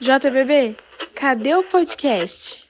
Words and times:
JBB, 0.00 0.78
cadê 1.14 1.54
o 1.54 1.62
podcast? 1.62 2.64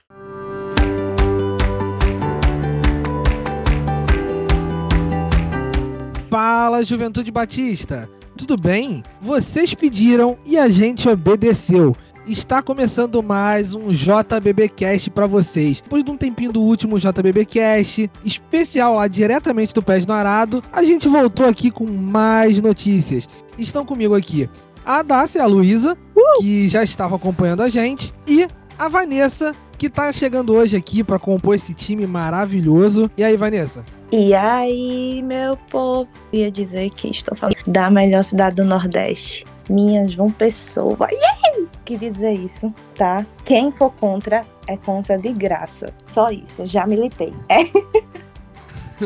Fala, 6.29 6.83
Juventude 6.83 7.31
Batista! 7.31 8.11
Tudo 8.36 8.56
bem? 8.56 9.04
Vocês 9.20 9.72
pediram 9.74 10.36
e 10.45 10.58
a 10.58 10.66
gente 10.66 11.08
obedeceu. 11.08 11.96
Está 12.27 12.61
começando 12.61 13.22
mais 13.22 13.76
um 13.76 13.92
JBBcast 13.92 15.08
para 15.10 15.28
vocês. 15.28 15.80
Depois 15.80 16.02
de 16.02 16.10
um 16.10 16.16
tempinho 16.16 16.50
do 16.50 16.60
último 16.60 16.98
JBBcast, 16.98 18.10
especial 18.24 18.96
lá 18.96 19.06
diretamente 19.06 19.72
do 19.72 19.84
Pés 19.84 20.04
no 20.04 20.14
Arado, 20.14 20.64
a 20.72 20.82
gente 20.82 21.06
voltou 21.06 21.46
aqui 21.46 21.70
com 21.70 21.86
mais 21.88 22.60
notícias. 22.60 23.28
Estão 23.56 23.86
comigo 23.86 24.16
aqui 24.16 24.50
a 24.84 25.02
Dácia, 25.02 25.42
a 25.42 25.46
Luísa, 25.46 25.96
que 26.41 26.68
já 26.68 26.82
estava 26.82 27.16
acompanhando 27.16 27.62
a 27.62 27.68
gente, 27.68 28.12
e 28.27 28.46
a 28.78 28.88
Vanessa, 28.88 29.55
que 29.77 29.86
está 29.86 30.12
chegando 30.12 30.55
hoje 30.55 30.77
aqui 30.77 31.02
para 31.02 31.18
compor 31.18 31.55
esse 31.55 31.74
time 31.74 32.06
maravilhoso. 32.06 33.10
E 33.16 33.24
aí, 33.24 33.36
Vanessa? 33.36 33.84
E 34.12 34.34
aí, 34.34 35.22
meu 35.22 35.56
povo, 35.56 36.08
ia 36.32 36.50
dizer 36.50 36.91
que 36.91 37.08
estou 37.08 37.36
falando 37.36 37.56
da 37.66 37.91
melhor 37.91 38.24
cidade 38.24 38.56
do 38.56 38.64
Nordeste. 38.64 39.45
Minha 39.69 40.08
João 40.08 40.30
Pessoa. 40.30 41.08
Yeah! 41.10 41.69
Queria 41.84 42.10
dizer 42.10 42.33
isso, 42.33 42.74
tá? 42.97 43.24
Quem 43.44 43.70
for 43.70 43.91
contra, 43.92 44.44
é 44.66 44.77
contra 44.77 45.16
de 45.16 45.33
graça. 45.33 45.94
Só 46.08 46.30
isso, 46.30 46.66
já 46.66 46.86
militei. 46.86 47.33
É. 47.48 47.64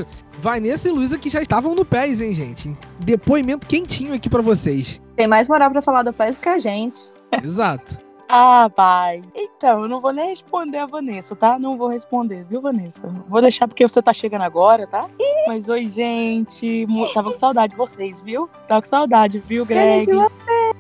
Vanessa 0.38 0.88
e 0.88 0.92
Luísa 0.92 1.18
que 1.18 1.30
já 1.30 1.42
estavam 1.42 1.74
no 1.74 1.84
pés, 1.84 2.20
hein, 2.20 2.34
gente? 2.34 2.76
Depoimento 3.00 3.66
quentinho 3.66 4.14
aqui 4.14 4.28
para 4.28 4.42
vocês. 4.42 5.00
Tem 5.16 5.26
mais 5.26 5.48
moral 5.48 5.70
para 5.70 5.82
falar 5.82 6.02
do 6.02 6.12
pés 6.12 6.38
que 6.38 6.48
a 6.48 6.58
gente. 6.58 6.98
Exato. 7.42 8.03
Ah, 8.28 8.70
pai. 8.74 9.22
Então, 9.34 9.82
eu 9.82 9.88
não 9.88 10.00
vou 10.00 10.12
nem 10.12 10.30
responder 10.30 10.78
a 10.78 10.86
Vanessa, 10.86 11.36
tá? 11.36 11.58
Não 11.58 11.76
vou 11.76 11.88
responder, 11.88 12.44
viu, 12.44 12.60
Vanessa? 12.60 13.06
Vou 13.28 13.40
deixar 13.40 13.68
porque 13.68 13.86
você 13.86 14.02
tá 14.02 14.12
chegando 14.12 14.42
agora, 14.42 14.86
tá? 14.86 15.08
Mas 15.46 15.68
oi, 15.68 15.84
gente. 15.84 16.86
Tava 17.12 17.30
com 17.30 17.38
saudade 17.38 17.72
de 17.72 17.76
vocês, 17.76 18.20
viu? 18.20 18.48
Tava 18.66 18.80
com 18.80 18.88
saudade, 18.88 19.38
viu, 19.38 19.64
Greg? 19.64 20.06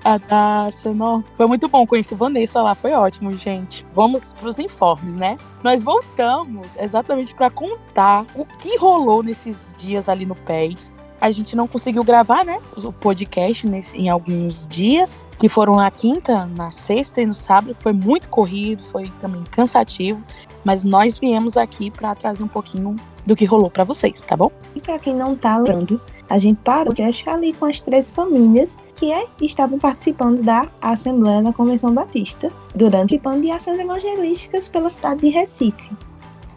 A 0.04 0.18
Daça, 0.18 0.92
não. 0.92 1.24
Foi 1.36 1.46
muito 1.46 1.68
bom 1.68 1.86
conhecer 1.86 2.14
Vanessa 2.14 2.60
lá, 2.62 2.74
foi 2.74 2.92
ótimo, 2.92 3.32
gente. 3.32 3.86
Vamos 3.92 4.32
pros 4.32 4.58
informes, 4.58 5.16
né? 5.16 5.36
Nós 5.62 5.82
voltamos 5.82 6.76
exatamente 6.76 7.34
para 7.34 7.50
contar 7.50 8.26
o 8.34 8.44
que 8.44 8.76
rolou 8.76 9.22
nesses 9.22 9.74
dias 9.78 10.08
ali 10.08 10.26
no 10.26 10.34
PES 10.34 10.92
a 11.24 11.30
gente 11.30 11.56
não 11.56 11.66
conseguiu 11.66 12.04
gravar, 12.04 12.44
né, 12.44 12.60
o 12.76 12.92
podcast 12.92 13.66
nesse, 13.66 13.96
em 13.96 14.10
alguns 14.10 14.66
dias, 14.66 15.24
que 15.38 15.48
foram 15.48 15.76
na 15.76 15.90
quinta, 15.90 16.44
na 16.44 16.70
sexta 16.70 17.22
e 17.22 17.24
no 17.24 17.32
sábado. 17.32 17.74
Foi 17.78 17.94
muito 17.94 18.28
corrido, 18.28 18.82
foi 18.82 19.10
também 19.22 19.42
cansativo, 19.44 20.22
mas 20.62 20.84
nós 20.84 21.16
viemos 21.16 21.56
aqui 21.56 21.90
para 21.90 22.14
trazer 22.14 22.42
um 22.42 22.48
pouquinho 22.48 22.94
do 23.24 23.34
que 23.34 23.46
rolou 23.46 23.70
para 23.70 23.84
vocês, 23.84 24.20
tá 24.20 24.36
bom? 24.36 24.52
E 24.74 24.82
para 24.82 24.98
quem 24.98 25.14
não 25.14 25.34
tá 25.34 25.56
lembrando, 25.56 25.98
a 26.28 26.36
gente 26.36 26.58
parou 26.62 26.92
de 26.92 27.02
achar 27.02 27.36
ali 27.36 27.54
com 27.54 27.64
as 27.64 27.80
três 27.80 28.10
famílias 28.10 28.76
que 28.94 29.10
é, 29.10 29.26
estavam 29.40 29.78
participando 29.78 30.42
da 30.42 30.68
Assembleia 30.82 31.42
da 31.42 31.54
Convenção 31.54 31.94
Batista 31.94 32.52
durante 32.74 33.16
o 33.16 33.40
de 33.40 33.50
ações 33.50 33.78
evangelísticas 33.78 34.68
pela 34.68 34.90
cidade 34.90 35.22
de 35.22 35.28
Recife. 35.30 35.90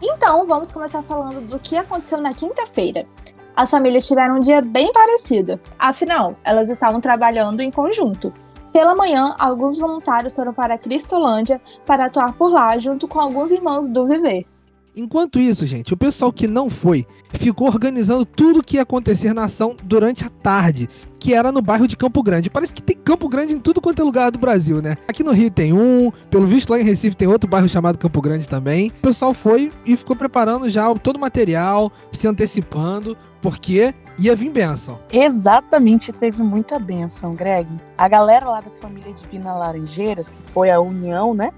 Então, 0.02 0.46
vamos 0.46 0.70
começar 0.70 1.02
falando 1.02 1.40
do 1.40 1.58
que 1.58 1.74
aconteceu 1.74 2.20
na 2.20 2.34
quinta-feira 2.34 3.06
as 3.58 3.72
famílias 3.72 4.06
tiveram 4.06 4.36
um 4.36 4.40
dia 4.40 4.62
bem 4.62 4.92
parecido. 4.92 5.58
Afinal, 5.76 6.36
elas 6.44 6.70
estavam 6.70 7.00
trabalhando 7.00 7.60
em 7.60 7.72
conjunto. 7.72 8.32
Pela 8.72 8.94
manhã, 8.94 9.34
alguns 9.36 9.76
voluntários 9.76 10.36
foram 10.36 10.54
para 10.54 10.78
Cristolândia 10.78 11.60
para 11.84 12.04
atuar 12.04 12.34
por 12.34 12.52
lá 12.52 12.78
junto 12.78 13.08
com 13.08 13.18
alguns 13.18 13.50
irmãos 13.50 13.88
do 13.88 14.06
Viver. 14.06 14.46
Enquanto 14.94 15.40
isso, 15.40 15.66
gente, 15.66 15.92
o 15.92 15.96
pessoal 15.96 16.32
que 16.32 16.46
não 16.46 16.70
foi 16.70 17.04
ficou 17.32 17.66
organizando 17.66 18.24
tudo 18.24 18.60
o 18.60 18.62
que 18.64 18.76
ia 18.76 18.82
acontecer 18.82 19.32
na 19.32 19.44
ação 19.44 19.76
durante 19.84 20.24
a 20.24 20.28
tarde, 20.28 20.88
que 21.18 21.34
era 21.34 21.52
no 21.52 21.60
bairro 21.60 21.86
de 21.86 21.96
Campo 21.96 22.22
Grande. 22.22 22.50
Parece 22.50 22.74
que 22.74 22.82
tem 22.82 22.96
Campo 22.96 23.28
Grande 23.28 23.52
em 23.52 23.60
tudo 23.60 23.80
quanto 23.80 24.00
é 24.00 24.04
lugar 24.04 24.30
do 24.30 24.38
Brasil, 24.38 24.80
né? 24.80 24.96
Aqui 25.06 25.22
no 25.22 25.32
Rio 25.32 25.50
tem 25.50 25.72
um, 25.72 26.12
pelo 26.30 26.46
visto 26.46 26.70
lá 26.70 26.80
em 26.80 26.84
Recife 26.84 27.16
tem 27.16 27.28
outro 27.28 27.48
bairro 27.48 27.68
chamado 27.68 27.98
Campo 27.98 28.20
Grande 28.20 28.48
também. 28.48 28.88
O 28.88 29.02
pessoal 29.02 29.34
foi 29.34 29.70
e 29.84 29.96
ficou 29.96 30.16
preparando 30.16 30.68
já 30.70 30.92
todo 30.94 31.16
o 31.16 31.20
material, 31.20 31.92
se 32.10 32.26
antecipando, 32.26 33.16
porque 33.40 33.94
ia 34.18 34.34
vir 34.34 34.50
benção. 34.50 34.98
Exatamente, 35.12 36.12
teve 36.12 36.42
muita 36.42 36.78
benção, 36.78 37.34
Greg. 37.34 37.68
A 37.96 38.08
galera 38.08 38.48
lá 38.48 38.60
da 38.60 38.70
família 38.80 39.12
Divina 39.12 39.54
Laranjeiras, 39.54 40.28
que 40.28 40.42
foi 40.50 40.70
a 40.70 40.80
união, 40.80 41.34
né? 41.34 41.52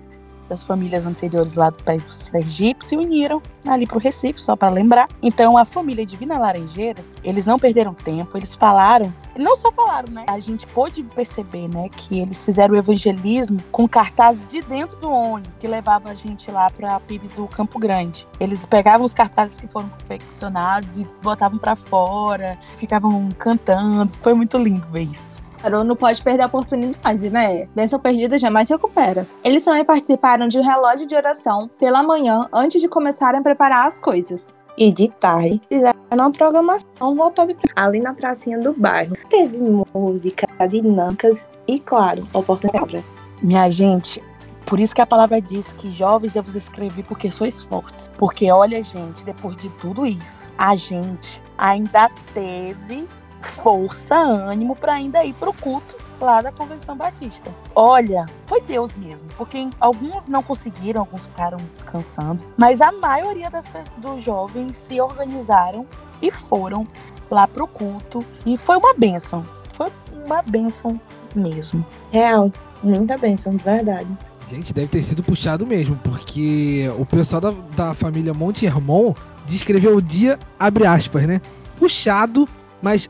das 0.50 0.64
famílias 0.64 1.06
anteriores 1.06 1.54
lá 1.54 1.70
do 1.70 1.82
país 1.84 2.02
do 2.02 2.12
Sergipe 2.12 2.84
se 2.84 2.96
uniram 2.96 3.40
ali 3.64 3.86
para 3.86 3.96
o 3.96 4.00
Recife, 4.00 4.42
só 4.42 4.56
para 4.56 4.68
lembrar. 4.68 5.08
Então, 5.22 5.56
a 5.56 5.64
família 5.64 6.04
Divina 6.04 6.36
Laranjeiras, 6.36 7.12
eles 7.22 7.46
não 7.46 7.56
perderam 7.56 7.94
tempo, 7.94 8.36
eles 8.36 8.52
falaram, 8.52 9.14
não 9.36 9.56
só 9.56 9.70
falaram, 9.72 10.12
né? 10.12 10.24
A 10.28 10.38
gente 10.38 10.66
pôde 10.66 11.02
perceber, 11.02 11.68
né, 11.68 11.88
que 11.88 12.20
eles 12.20 12.44
fizeram 12.44 12.74
o 12.74 12.78
evangelismo 12.78 13.60
com 13.70 13.88
cartazes 13.88 14.44
de 14.46 14.60
dentro 14.62 14.96
do 14.98 15.10
ônibus 15.10 15.50
que 15.58 15.66
levava 15.66 16.10
a 16.10 16.14
gente 16.14 16.50
lá 16.50 16.70
para 16.70 16.96
a 16.96 17.00
PIB 17.00 17.28
do 17.28 17.46
Campo 17.46 17.78
Grande. 17.78 18.26
Eles 18.38 18.64
pegavam 18.64 19.04
os 19.04 19.14
cartazes 19.14 19.58
que 19.58 19.66
foram 19.66 19.88
confeccionados 19.88 20.98
e 20.98 21.06
botavam 21.22 21.58
para 21.58 21.76
fora, 21.76 22.58
ficavam 22.76 23.28
cantando. 23.38 24.12
Foi 24.14 24.34
muito 24.34 24.58
lindo 24.58 24.88
ver 24.88 25.02
isso 25.02 25.50
não 25.68 25.94
pode 25.94 26.22
perder 26.22 26.44
a 26.44 26.46
oportunidade, 26.46 27.30
né? 27.30 27.66
Bênção 27.74 27.98
perdida 27.98 28.38
jamais 28.38 28.68
se 28.68 28.74
recupera. 28.74 29.26
Eles 29.44 29.64
também 29.64 29.84
participaram 29.84 30.48
de 30.48 30.58
um 30.58 30.62
relógio 30.62 31.06
de 31.06 31.14
oração 31.14 31.68
pela 31.78 32.02
manhã 32.02 32.48
antes 32.52 32.80
de 32.80 32.88
começarem 32.88 33.40
a 33.40 33.42
preparar 33.42 33.86
as 33.86 33.98
coisas. 33.98 34.56
E 34.80 34.90
de 34.90 35.08
tarde, 35.08 35.60
fizeram 35.68 35.94
uma 36.10 36.32
programação 36.32 37.14
voltada 37.14 37.54
ali 37.76 38.00
na 38.00 38.14
pracinha 38.14 38.58
do 38.58 38.72
bairro. 38.72 39.14
Teve 39.28 39.58
música, 39.58 40.46
dinâmicas 40.66 41.46
e, 41.68 41.78
claro, 41.78 42.26
oportunidade. 42.32 43.04
Minha 43.42 43.70
gente, 43.70 44.22
por 44.64 44.80
isso 44.80 44.94
que 44.94 45.02
a 45.02 45.06
palavra 45.06 45.38
diz 45.38 45.70
que 45.72 45.92
jovens 45.92 46.34
eu 46.34 46.42
vos 46.42 46.56
escrevi 46.56 47.02
porque 47.02 47.30
sois 47.30 47.62
fortes. 47.62 48.10
Porque 48.16 48.50
olha, 48.50 48.82
gente, 48.82 49.22
depois 49.22 49.54
de 49.58 49.68
tudo 49.68 50.06
isso, 50.06 50.48
a 50.56 50.74
gente 50.74 51.42
ainda 51.58 52.10
teve 52.32 53.06
força, 53.42 54.16
ânimo 54.16 54.74
para 54.74 54.94
ainda 54.94 55.22
ir 55.22 55.34
pro 55.34 55.52
culto 55.52 55.94
lá 56.20 56.42
da 56.42 56.52
Convenção 56.52 56.96
Batista. 56.96 57.50
Olha, 57.74 58.26
foi 58.46 58.60
Deus 58.60 58.94
mesmo, 58.94 59.26
porque 59.36 59.68
alguns 59.80 60.28
não 60.28 60.42
conseguiram, 60.42 61.00
alguns 61.00 61.26
ficaram 61.26 61.58
descansando, 61.72 62.44
mas 62.56 62.80
a 62.80 62.92
maioria 62.92 63.50
das, 63.50 63.64
dos 63.98 64.22
jovens 64.22 64.76
se 64.76 65.00
organizaram 65.00 65.86
e 66.22 66.30
foram 66.30 66.86
lá 67.30 67.46
pro 67.46 67.66
culto 67.66 68.24
e 68.44 68.56
foi 68.56 68.76
uma 68.76 68.94
benção. 68.94 69.46
Foi 69.72 69.90
uma 70.24 70.42
benção 70.42 71.00
mesmo. 71.34 71.84
Real, 72.10 72.52
muita 72.82 73.16
benção, 73.16 73.56
de 73.56 73.62
verdade. 73.62 74.08
Gente, 74.50 74.74
deve 74.74 74.88
ter 74.88 75.02
sido 75.02 75.22
puxado 75.22 75.64
mesmo, 75.64 75.96
porque 76.02 76.90
o 76.98 77.06
pessoal 77.06 77.40
da, 77.40 77.50
da 77.76 77.94
família 77.94 78.34
Monte 78.34 78.66
Hermon 78.66 79.14
descreveu 79.46 79.96
o 79.96 80.02
dia, 80.02 80.38
abre 80.58 80.86
aspas, 80.86 81.24
né? 81.24 81.40
Puxado, 81.76 82.48
mas 82.82 83.08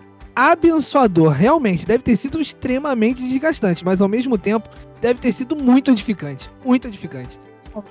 abençoador. 0.48 1.32
Realmente, 1.32 1.86
deve 1.86 2.02
ter 2.02 2.16
sido 2.16 2.40
extremamente 2.40 3.22
desgastante, 3.22 3.84
mas 3.84 4.00
ao 4.00 4.08
mesmo 4.08 4.38
tempo 4.38 4.68
deve 5.00 5.20
ter 5.20 5.32
sido 5.32 5.56
muito 5.56 5.90
edificante. 5.90 6.50
Muito 6.64 6.88
edificante. 6.88 7.38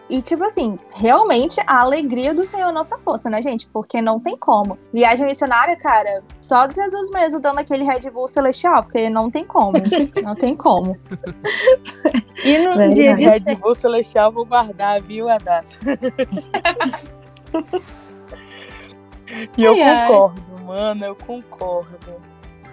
E, 0.10 0.22
tipo 0.22 0.44
assim, 0.44 0.78
realmente 0.94 1.62
a 1.66 1.80
alegria 1.80 2.34
do 2.34 2.44
Senhor 2.44 2.70
é 2.70 2.72
nossa 2.72 2.98
força, 2.98 3.30
né, 3.30 3.42
gente? 3.42 3.68
Porque 3.70 4.02
não 4.02 4.20
tem 4.20 4.36
como. 4.36 4.78
Viagem 4.94 5.26
missionária, 5.26 5.78
cara, 5.78 6.22
só 6.42 6.66
de 6.66 6.76
Jesus 6.76 7.10
mesmo 7.12 7.40
dando 7.40 7.60
aquele 7.60 7.86
Red 7.86 8.10
Bull 8.12 8.28
celestial, 8.28 8.84
porque 8.84 9.10
não 9.10 9.32
tem 9.32 9.46
como. 9.46 9.74
não 10.22 10.36
tem 10.36 10.54
como. 10.56 10.94
E 12.44 12.58
no 12.58 12.92
dia 12.92 13.16
de. 13.16 13.26
Red 13.26 13.56
Bull 13.56 13.74
celestial 13.74 14.34
vou 14.34 14.46
guardar, 14.46 15.02
viu, 15.02 15.30
Adassa? 15.30 15.78
e 19.58 19.64
eu 19.64 19.82
ai, 19.82 20.08
concordo, 20.08 20.44
ai. 20.58 20.64
mano, 20.64 21.06
eu 21.06 21.16
concordo. 21.16 22.29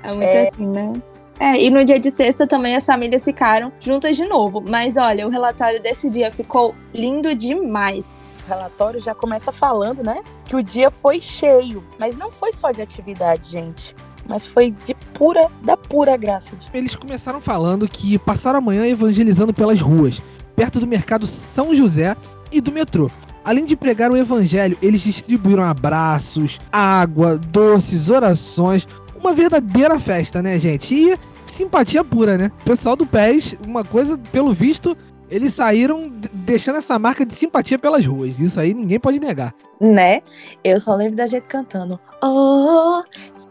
É 0.06 0.14
muito 0.14 0.37
é... 0.37 0.43
assim, 0.43 0.67
né? 0.67 0.93
É, 1.38 1.62
e 1.62 1.69
no 1.69 1.85
dia 1.85 1.99
de 1.99 2.11
sexta 2.11 2.47
também 2.47 2.75
as 2.75 2.87
famílias 2.87 3.25
ficaram 3.25 3.70
juntas 3.79 4.17
de 4.17 4.25
novo. 4.25 4.62
Mas 4.67 4.97
olha, 4.97 5.26
o 5.26 5.31
relatório 5.31 5.82
desse 5.82 6.08
dia 6.08 6.32
ficou 6.32 6.75
lindo 6.94 7.35
demais. 7.35 8.26
O 8.47 8.49
relatório 8.49 9.00
já 9.00 9.14
começa 9.14 9.53
falando, 9.53 10.03
né? 10.03 10.23
Que 10.47 10.56
o 10.56 10.62
dia 10.62 10.91
foi 10.91 11.20
cheio. 11.20 11.85
Mas 11.99 12.17
não 12.17 12.31
foi 12.31 12.53
só 12.53 12.70
de 12.70 12.81
atividade, 12.81 13.50
gente. 13.50 13.94
Mas 14.26 14.47
foi 14.47 14.70
de 14.70 14.94
pura, 15.12 15.49
da 15.62 15.76
pura 15.76 16.17
graça. 16.17 16.52
Eles 16.73 16.97
começaram 16.97 17.41
falando 17.41 17.87
que 17.87 18.19
passaram 18.19 18.59
a 18.59 18.62
manhã 18.62 18.87
evangelizando 18.87 19.52
pelas 19.52 19.81
ruas, 19.81 20.20
perto 20.56 20.81
do 20.81 20.87
mercado 20.87 21.26
São 21.26 21.75
José 21.75 22.17
e 22.50 22.61
do 22.61 22.73
metrô. 22.73 23.11
Além 23.44 23.64
de 23.64 23.76
pregar 23.76 24.11
o 24.11 24.17
evangelho, 24.17 24.76
eles 24.82 25.02
distribuíram 25.02 25.62
abraços, 25.62 26.59
água, 26.73 27.38
doces, 27.38 28.11
orações, 28.11 28.88
uma 29.19 29.33
verdadeira 29.33 29.99
festa, 29.99 30.43
né, 30.43 30.59
gente? 30.59 30.95
E 30.95 31.19
simpatia 31.47 32.05
pura, 32.05 32.37
né? 32.37 32.51
O 32.63 32.65
pessoal 32.65 32.97
do 32.97 33.07
PES, 33.07 33.57
uma 33.67 33.85
coisa, 33.85 34.19
pelo 34.31 34.53
visto, 34.53 34.97
Eles 35.29 35.55
saíram 35.55 36.13
deixando 36.33 36.77
essa 36.79 36.99
marca 36.99 37.27
de 37.27 37.35
simpatia 37.35 37.79
pelas 37.79 38.07
ruas. 38.07 38.39
Isso 38.39 38.61
aí 38.61 38.73
ninguém 38.73 39.01
pode 39.01 39.19
negar. 39.19 39.53
Né? 39.81 40.23
Eu 40.63 40.81
só 40.81 40.95
lembro 40.95 41.17
da 41.17 41.27
gente 41.27 41.49
cantando. 41.49 41.99
Oh, 42.23 43.03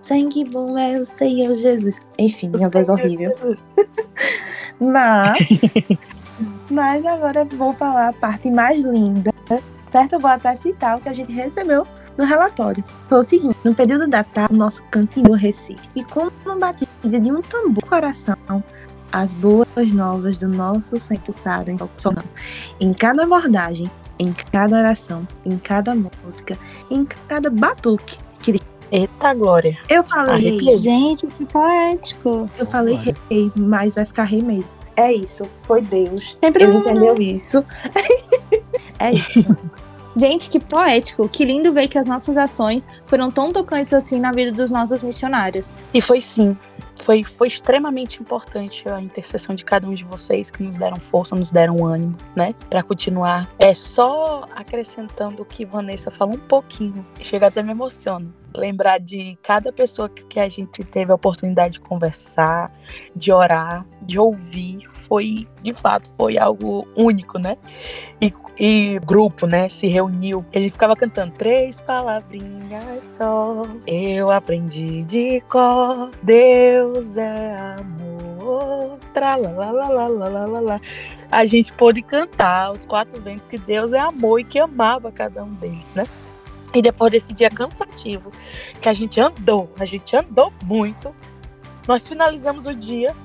sangue 0.01 0.45
bom 0.45 0.77
é 0.77 0.97
o 0.97 1.05
Senhor 1.05 1.55
Jesus. 1.57 2.01
Enfim, 2.17 2.49
minha 2.49 2.69
voz 2.69 2.89
horrível. 2.89 3.33
Mas, 4.77 5.61
mas 6.69 7.05
agora 7.05 7.47
eu 7.49 7.57
vou 7.57 7.71
falar 7.71 8.09
a 8.09 8.13
parte 8.13 8.51
mais 8.51 8.83
linda, 8.83 9.33
certo? 9.85 10.13
Eu 10.13 10.19
vou 10.19 10.29
até 10.29 10.53
citar 10.53 10.97
o 10.97 11.01
que 11.01 11.07
a 11.07 11.13
gente 11.13 11.31
recebeu 11.31 11.87
no 12.17 12.23
relatório. 12.23 12.83
Foi 13.07 13.19
o 13.19 13.23
seguinte: 13.23 13.57
no 13.63 13.73
período 13.73 14.07
da 14.07 14.23
tarde, 14.23 14.53
o 14.53 14.57
nosso 14.57 14.83
cantinho 14.85 15.27
do 15.27 15.33
Recife, 15.33 15.89
e 15.95 16.03
com 16.03 16.31
uma 16.45 16.55
batida 16.55 17.19
de 17.19 17.31
um 17.31 17.41
tambor 17.41 17.83
no 17.83 17.89
coração, 17.89 18.63
as 19.11 19.33
boas 19.33 19.93
novas 19.93 20.37
do 20.37 20.47
nosso 20.47 20.97
Senhor 20.99 21.21
pulsaram 21.21 21.73
em 21.73 21.77
sonando. 21.97 22.29
Em 22.79 22.93
cada 22.93 23.23
abordagem, 23.23 23.89
em 24.19 24.33
cada 24.51 24.77
oração, 24.77 25.27
em 25.45 25.57
cada 25.57 25.95
música, 25.95 26.57
em 26.89 27.05
cada 27.27 27.49
batuque. 27.49 28.17
Eita, 28.91 29.33
Glória. 29.33 29.77
Eu 29.89 30.03
falei 30.03 30.57
rei. 30.57 30.69
Gente, 30.77 31.25
que 31.27 31.45
poético. 31.45 32.49
eu 32.57 32.65
falei 32.67 32.95
Glória. 32.95 33.15
rei, 33.29 33.51
mas 33.55 33.95
vai 33.95 34.05
ficar 34.05 34.23
rei 34.23 34.41
mesmo. 34.41 34.71
É 34.95 35.11
isso, 35.11 35.47
foi 35.63 35.81
Deus. 35.81 36.37
Sempre 36.41 36.63
Ele 36.63 36.77
entendeu 36.77 37.15
isso. 37.15 37.65
é 38.99 39.13
isso. 39.13 39.45
Gente, 40.15 40.49
que 40.49 40.59
poético. 40.59 41.27
Que 41.27 41.43
lindo 41.43 41.73
ver 41.73 41.87
que 41.87 41.97
as 41.97 42.07
nossas 42.07 42.37
ações 42.37 42.87
foram 43.05 43.29
tão 43.29 43.51
tocantes 43.51 43.93
assim 43.93 44.19
na 44.19 44.31
vida 44.31 44.51
dos 44.51 44.71
nossos 44.71 45.03
missionários. 45.03 45.81
E 45.93 46.01
foi 46.01 46.21
sim. 46.21 46.55
Foi, 47.01 47.23
foi 47.23 47.49
extremamente 47.49 48.21
importante 48.21 48.87
a 48.89 49.01
intercessão 49.01 49.53
de 49.53 49.65
cada 49.65 49.87
um 49.87 49.93
de 49.93 50.05
vocês 50.05 50.49
que 50.49 50.63
nos 50.63 50.77
deram 50.77 50.97
força, 50.97 51.35
nos 51.35 51.51
deram 51.51 51.85
ânimo, 51.85 52.15
né? 52.35 52.55
Pra 52.69 52.81
continuar. 52.81 53.49
É 53.59 53.73
só 53.73 54.45
acrescentando 54.55 55.41
o 55.43 55.45
que 55.45 55.65
Vanessa 55.65 56.09
falou 56.09 56.35
um 56.35 56.39
pouquinho. 56.39 57.05
Chega 57.19 57.47
até 57.47 57.61
me 57.61 57.71
emociona. 57.71 58.27
Lembrar 58.55 58.99
de 58.99 59.37
cada 59.43 59.73
pessoa 59.73 60.07
que 60.07 60.39
a 60.39 60.47
gente 60.47 60.83
teve 60.85 61.11
a 61.11 61.15
oportunidade 61.15 61.73
de 61.73 61.79
conversar, 61.81 62.71
de 63.13 63.31
orar, 63.31 63.85
de 64.01 64.17
ouvir. 64.17 64.87
Foi, 65.07 65.47
de 65.61 65.73
fato, 65.73 66.11
foi 66.17 66.37
algo 66.37 66.87
único, 66.95 67.37
né? 67.37 67.57
E, 68.19 68.33
e 68.59 68.99
grupo, 69.05 69.45
né, 69.45 69.69
se 69.69 69.87
reuniu. 69.87 70.45
Ele 70.51 70.69
ficava 70.69 70.95
cantando 70.95 71.33
três 71.33 71.79
palavrinhas 71.81 73.03
só. 73.05 73.63
Eu 73.85 74.31
aprendi 74.31 75.03
de 75.03 75.41
cor. 75.41 76.09
Deus 76.23 77.17
é 77.17 77.75
amor. 77.79 78.97
Tralalalalalalala. 79.13 80.81
A 81.31 81.45
gente 81.45 81.71
pôde 81.73 82.01
cantar 82.01 82.71
os 82.71 82.85
quatro 82.85 83.21
ventos 83.21 83.47
que 83.47 83.57
Deus 83.57 83.93
é 83.93 83.99
amor 83.99 84.39
e 84.39 84.43
que 84.43 84.59
amava 84.59 85.11
cada 85.11 85.43
um 85.43 85.53
deles, 85.53 85.93
né? 85.93 86.05
E 86.73 86.81
depois 86.81 87.11
desse 87.11 87.31
dia 87.31 87.49
cansativo, 87.49 88.31
que 88.81 88.89
a 88.89 88.93
gente 88.93 89.19
andou, 89.21 89.71
a 89.79 89.85
gente 89.85 90.15
andou 90.15 90.51
muito, 90.63 91.15
nós 91.87 92.05
finalizamos 92.05 92.67
o 92.67 92.75
dia 92.75 93.15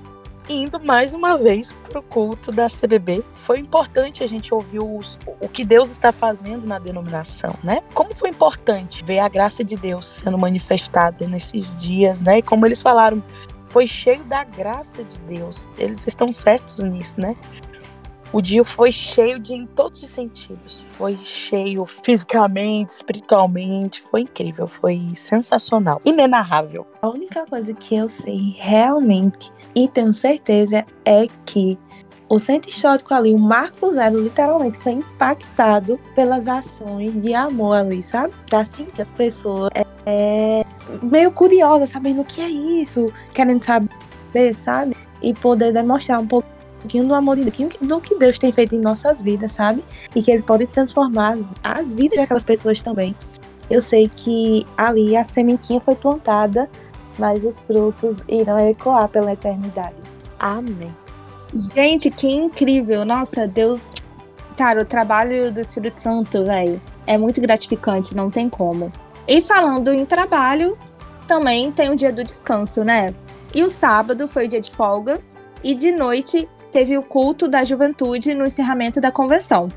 indo 0.48 0.80
mais 0.80 1.14
uma 1.14 1.36
vez 1.36 1.72
para 1.88 1.98
o 2.00 2.02
culto 2.02 2.50
da 2.50 2.68
CBB. 2.68 3.22
Foi 3.34 3.58
importante 3.60 4.24
a 4.24 4.26
gente 4.26 4.52
ouvir 4.52 4.80
os- 4.82 5.18
o 5.40 5.48
que 5.48 5.64
Deus 5.64 5.90
está 5.90 6.10
fazendo 6.12 6.66
na 6.66 6.78
denominação, 6.78 7.54
né? 7.62 7.82
Como 7.94 8.14
foi 8.14 8.30
importante 8.30 9.04
ver 9.04 9.20
a 9.20 9.28
graça 9.28 9.62
de 9.62 9.76
Deus 9.76 10.06
sendo 10.06 10.38
manifestada 10.38 11.26
nesses 11.26 11.76
dias, 11.76 12.20
né? 12.20 12.38
E 12.38 12.42
como 12.42 12.66
eles 12.66 12.82
falaram, 12.82 13.22
foi 13.68 13.86
cheio 13.86 14.24
da 14.24 14.42
graça 14.42 15.04
de 15.04 15.20
Deus. 15.22 15.68
Eles 15.78 16.04
estão 16.06 16.30
certos 16.32 16.82
nisso, 16.82 17.20
né? 17.20 17.36
O 18.32 18.40
dia 18.40 18.64
foi 18.64 18.92
cheio 18.92 19.40
de 19.40 19.54
em 19.54 19.66
todos 19.66 20.04
os 20.04 20.08
sentidos. 20.08 20.84
Foi 20.90 21.16
cheio 21.16 21.84
fisicamente, 21.84 22.90
espiritualmente. 22.90 24.04
Foi 24.08 24.20
incrível, 24.20 24.68
foi 24.68 25.08
sensacional, 25.16 26.00
inenarrável. 26.04 26.86
A 27.02 27.08
única 27.08 27.44
coisa 27.44 27.74
que 27.74 27.96
eu 27.96 28.08
sei 28.08 28.54
realmente 28.56 29.52
e 29.74 29.88
tenho 29.88 30.14
certeza 30.14 30.86
é 31.04 31.26
que 31.44 31.76
o 32.28 32.38
centro 32.38 32.70
histórico 32.70 33.12
ali, 33.12 33.34
o 33.34 33.38
Marco 33.38 33.90
Zero, 33.90 34.22
literalmente 34.22 34.78
foi 34.78 34.92
impactado 34.92 35.98
pelas 36.14 36.46
ações 36.46 37.20
de 37.20 37.34
amor 37.34 37.78
ali, 37.78 38.00
sabe? 38.00 38.32
Assim 38.52 38.84
que 38.84 39.02
as 39.02 39.10
pessoas 39.10 39.70
é, 39.74 39.84
é, 40.06 40.64
meio 41.02 41.32
curiosas, 41.32 41.90
sabendo 41.90 42.20
o 42.20 42.24
que 42.24 42.40
é 42.40 42.48
isso, 42.48 43.12
querendo 43.34 43.64
saber, 43.64 44.54
sabe? 44.54 44.96
E 45.20 45.34
poder 45.34 45.72
demonstrar 45.72 46.20
um 46.20 46.26
pouquinho 46.80 47.06
do 47.06 47.14
amor 47.14 47.36
de 47.36 47.44
Deus, 47.44 47.76
do 47.80 48.00
que 48.00 48.14
Deus 48.16 48.38
tem 48.38 48.52
feito 48.52 48.74
em 48.74 48.80
nossas 48.80 49.22
vidas, 49.22 49.52
sabe? 49.52 49.84
E 50.14 50.22
que 50.22 50.30
Ele 50.30 50.42
pode 50.42 50.66
transformar 50.66 51.34
as, 51.34 51.48
as 51.62 51.94
vidas 51.94 52.18
daquelas 52.18 52.44
pessoas 52.44 52.82
também. 52.82 53.14
Eu 53.70 53.80
sei 53.80 54.08
que 54.08 54.66
ali 54.76 55.16
a 55.16 55.24
sementinha 55.24 55.80
foi 55.80 55.94
plantada 55.94 56.68
mas 57.20 57.44
os 57.44 57.62
frutos 57.62 58.22
irão 58.26 58.58
ecoar 58.58 59.06
pela 59.08 59.32
eternidade. 59.32 59.94
Amém. 60.38 60.94
Gente, 61.54 62.10
que 62.10 62.28
incrível. 62.28 63.04
Nossa, 63.04 63.46
Deus. 63.46 63.92
Cara, 64.56 64.82
o 64.82 64.84
trabalho 64.84 65.52
do 65.52 65.60
Espírito 65.60 66.00
Santo, 66.00 66.44
velho, 66.44 66.80
é 67.06 67.16
muito 67.16 67.40
gratificante, 67.40 68.16
não 68.16 68.30
tem 68.30 68.48
como. 68.48 68.90
E 69.28 69.40
falando 69.42 69.92
em 69.92 70.04
trabalho, 70.04 70.76
também 71.26 71.70
tem 71.70 71.90
o 71.90 71.96
dia 71.96 72.12
do 72.12 72.24
descanso, 72.24 72.84
né? 72.84 73.14
E 73.54 73.62
o 73.62 73.70
sábado 73.70 74.26
foi 74.28 74.46
o 74.46 74.48
dia 74.48 74.60
de 74.60 74.70
folga, 74.70 75.20
e 75.62 75.74
de 75.74 75.92
noite 75.92 76.48
teve 76.70 76.96
o 76.96 77.02
culto 77.02 77.48
da 77.48 77.64
juventude 77.64 78.34
no 78.34 78.46
encerramento 78.46 79.00
da 79.00 79.10
convenção. 79.10 79.68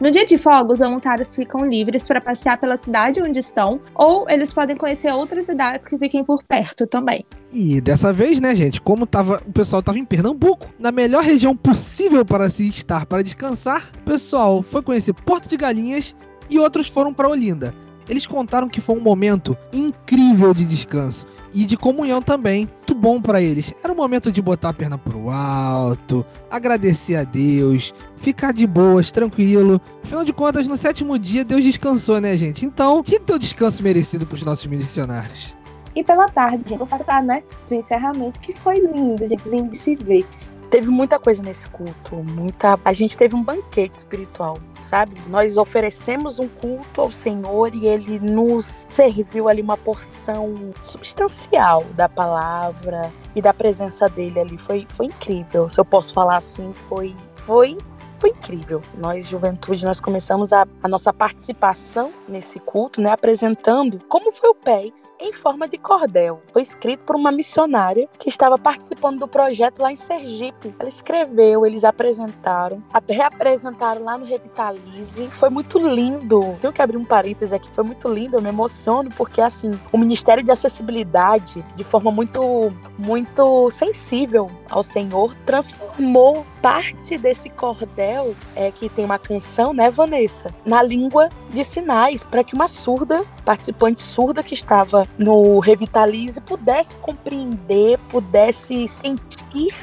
No 0.00 0.10
dia 0.10 0.26
de 0.26 0.36
folga, 0.36 0.72
os 0.72 0.80
voluntários 0.80 1.36
ficam 1.36 1.64
livres 1.64 2.04
para 2.04 2.20
passear 2.20 2.58
pela 2.58 2.76
cidade 2.76 3.22
onde 3.22 3.38
estão, 3.38 3.80
ou 3.94 4.28
eles 4.28 4.52
podem 4.52 4.76
conhecer 4.76 5.12
outras 5.12 5.44
cidades 5.44 5.86
que 5.86 5.96
fiquem 5.96 6.24
por 6.24 6.42
perto 6.42 6.88
também. 6.88 7.24
E 7.52 7.80
dessa 7.80 8.12
vez, 8.12 8.40
né, 8.40 8.52
gente, 8.56 8.80
como 8.80 9.06
tava, 9.06 9.40
o 9.46 9.52
pessoal 9.52 9.80
tava 9.80 9.98
em 9.98 10.04
Pernambuco, 10.04 10.66
na 10.76 10.90
melhor 10.90 11.22
região 11.22 11.54
possível 11.54 12.24
para 12.24 12.50
se 12.50 12.68
estar 12.68 13.06
para 13.06 13.22
descansar, 13.22 13.90
o 14.00 14.04
pessoal 14.04 14.60
foi 14.62 14.82
conhecer 14.82 15.12
Porto 15.12 15.48
de 15.48 15.56
Galinhas 15.56 16.16
e 16.50 16.58
outros 16.58 16.88
foram 16.88 17.14
para 17.14 17.28
Olinda. 17.28 17.72
Eles 18.08 18.26
contaram 18.26 18.68
que 18.68 18.80
foi 18.80 18.96
um 18.96 19.00
momento 19.00 19.56
incrível 19.72 20.52
de 20.52 20.64
descanso 20.64 21.26
e 21.54 21.64
de 21.64 21.76
comunhão 21.76 22.20
também, 22.20 22.68
bom 23.02 23.20
para 23.20 23.42
eles. 23.42 23.74
Era 23.82 23.92
um 23.92 23.96
momento 23.96 24.30
de 24.30 24.40
botar 24.40 24.68
a 24.68 24.72
perna 24.72 24.96
pro 24.96 25.28
alto, 25.28 26.24
agradecer 26.48 27.16
a 27.16 27.24
Deus, 27.24 27.92
ficar 28.18 28.52
de 28.52 28.64
boas, 28.64 29.10
tranquilo. 29.10 29.80
Afinal 30.04 30.24
de 30.24 30.32
contas, 30.32 30.68
no 30.68 30.76
sétimo 30.76 31.18
dia 31.18 31.44
Deus 31.44 31.64
descansou, 31.64 32.20
né, 32.20 32.38
gente? 32.38 32.64
Então, 32.64 33.02
tinha 33.02 33.18
que 33.18 33.26
ter 33.26 33.34
o 33.34 33.38
descanso 33.40 33.82
merecido 33.82 34.24
pros 34.24 34.44
nossos 34.44 34.66
missionários. 34.66 35.56
E 35.96 36.04
pela 36.04 36.28
tarde, 36.28 36.62
gente, 36.64 36.78
vou 36.78 36.86
passar, 36.86 37.24
né, 37.24 37.42
pro 37.66 37.76
encerramento, 37.76 38.38
que 38.38 38.52
foi 38.52 38.78
lindo, 38.78 39.26
gente, 39.26 39.48
lindo 39.48 39.70
de 39.70 39.76
se 39.76 39.96
ver. 39.96 40.24
Teve 40.72 40.88
muita 40.88 41.18
coisa 41.18 41.42
nesse 41.42 41.68
culto, 41.68 42.16
muita. 42.16 42.80
A 42.82 42.94
gente 42.94 43.14
teve 43.14 43.36
um 43.36 43.42
banquete 43.44 43.94
espiritual, 43.94 44.56
sabe? 44.80 45.20
Nós 45.28 45.58
oferecemos 45.58 46.38
um 46.38 46.48
culto 46.48 47.02
ao 47.02 47.12
Senhor 47.12 47.74
e 47.74 47.86
ele 47.86 48.18
nos 48.18 48.86
serviu 48.88 49.50
ali 49.50 49.60
uma 49.60 49.76
porção 49.76 50.72
substancial 50.82 51.84
da 51.94 52.08
palavra 52.08 53.12
e 53.36 53.42
da 53.42 53.52
presença 53.52 54.08
dele 54.08 54.40
ali. 54.40 54.56
Foi, 54.56 54.86
foi 54.88 55.06
incrível. 55.06 55.68
Se 55.68 55.78
eu 55.78 55.84
posso 55.84 56.14
falar 56.14 56.38
assim, 56.38 56.72
foi 56.88 57.14
foi 57.46 57.76
foi 58.22 58.30
incrível. 58.30 58.80
Nós, 58.96 59.26
juventude, 59.26 59.84
nós 59.84 60.00
começamos 60.00 60.52
a, 60.52 60.64
a 60.80 60.86
nossa 60.86 61.12
participação 61.12 62.12
nesse 62.28 62.60
culto, 62.60 63.00
né, 63.00 63.10
apresentando 63.10 63.98
como 64.08 64.30
foi 64.30 64.48
o 64.48 64.54
PES 64.54 65.12
em 65.18 65.32
forma 65.32 65.66
de 65.66 65.76
cordel. 65.76 66.40
Foi 66.52 66.62
escrito 66.62 67.00
por 67.00 67.16
uma 67.16 67.32
missionária 67.32 68.08
que 68.20 68.28
estava 68.28 68.56
participando 68.56 69.18
do 69.18 69.26
projeto 69.26 69.80
lá 69.80 69.90
em 69.90 69.96
Sergipe. 69.96 70.72
Ela 70.78 70.88
escreveu, 70.88 71.66
eles 71.66 71.82
apresentaram, 71.82 72.80
reapresentaram 73.08 74.04
lá 74.04 74.16
no 74.16 74.24
Revitalize. 74.24 75.26
Foi 75.32 75.50
muito 75.50 75.80
lindo. 75.80 76.56
Tenho 76.60 76.72
que 76.72 76.80
abrir 76.80 76.98
um 76.98 77.04
parênteses 77.04 77.52
aqui, 77.52 77.68
foi 77.72 77.82
muito 77.82 78.06
lindo, 78.06 78.36
eu 78.36 78.42
me 78.42 78.50
emociono, 78.50 79.10
porque 79.16 79.40
assim, 79.40 79.72
o 79.90 79.98
Ministério 79.98 80.44
de 80.44 80.52
Acessibilidade, 80.52 81.64
de 81.74 81.82
forma 81.82 82.12
muito, 82.12 82.72
muito 82.96 83.68
sensível 83.70 84.48
ao 84.70 84.84
Senhor, 84.84 85.34
transformou 85.44 86.46
parte 86.62 87.18
desse 87.18 87.50
cordel, 87.50 88.11
é, 88.56 88.70
que 88.70 88.88
tem 88.88 89.04
uma 89.04 89.18
canção, 89.18 89.72
né, 89.72 89.90
Vanessa, 89.90 90.46
na 90.64 90.82
língua 90.82 91.28
de 91.50 91.64
sinais, 91.64 92.22
para 92.24 92.42
que 92.44 92.54
uma 92.54 92.68
surda, 92.68 93.24
participante 93.44 94.00
surda 94.02 94.42
que 94.42 94.54
estava 94.54 95.06
no 95.18 95.58
Revitalize, 95.58 96.40
pudesse 96.40 96.96
compreender, 96.96 97.98
pudesse 98.08 98.86
sentir 98.88 99.74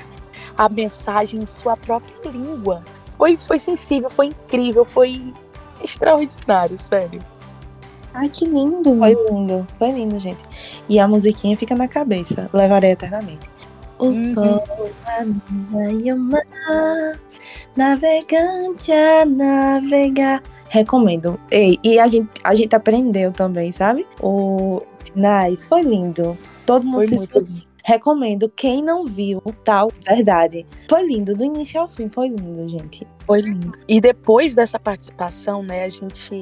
a 0.57 0.67
mensagem 0.67 1.39
em 1.41 1.45
sua 1.45 1.77
própria 1.77 2.13
língua. 2.31 2.83
Foi, 3.17 3.37
foi 3.37 3.59
sensível, 3.59 4.09
foi 4.09 4.27
incrível, 4.27 4.85
foi 4.85 5.33
extraordinário, 5.83 6.77
sério. 6.77 7.21
Ai, 8.13 8.27
que 8.29 8.45
lindo. 8.45 8.97
Foi 8.97 9.15
lindo, 9.29 9.67
foi 9.77 9.91
lindo, 9.91 10.19
gente. 10.19 10.43
E 10.87 10.99
a 10.99 11.07
musiquinha 11.07 11.55
fica 11.55 11.75
na 11.75 11.87
cabeça, 11.87 12.49
levarei 12.53 12.91
eternamente. 12.91 13.49
O 13.97 14.05
Uhum. 14.05 14.33
sol, 14.33 14.63
a 15.05 15.25
brisa 15.25 15.91
e 15.91 16.13
o 16.13 16.17
mar, 16.17 17.19
navegante 17.79 18.91
a 18.91 19.25
navegar. 19.25 20.43
Recomendo. 20.67 21.39
Ei, 21.49 21.79
e 21.81 21.97
a 21.97 22.07
gente, 22.07 22.29
a 22.43 22.53
gente 22.53 22.75
aprendeu 22.75 23.31
também, 23.31 23.71
sabe? 23.71 24.05
O 24.21 24.81
Sinais 25.05 25.65
foi 25.65 25.81
lindo. 25.83 26.37
Todo 26.65 26.85
mundo 26.85 27.07
Foi 27.07 27.07
se 27.07 27.15
muito 27.15 27.39
lindo. 27.39 27.63
Recomendo. 27.85 28.49
Quem 28.49 28.83
não 28.83 29.05
viu, 29.05 29.41
tal, 29.63 29.91
verdade. 30.05 30.65
Foi 30.89 31.07
lindo, 31.07 31.33
do 31.33 31.45
início 31.45 31.79
ao 31.79 31.87
fim, 31.87 32.09
foi 32.09 32.27
lindo, 32.27 32.67
gente. 32.67 33.07
Foi 33.29 33.41
lindo. 33.41 33.73
E 33.87 34.01
depois 34.01 34.55
dessa 34.55 34.79
participação, 34.79 35.61
né, 35.61 35.83
a 35.83 35.89
gente 35.89 36.33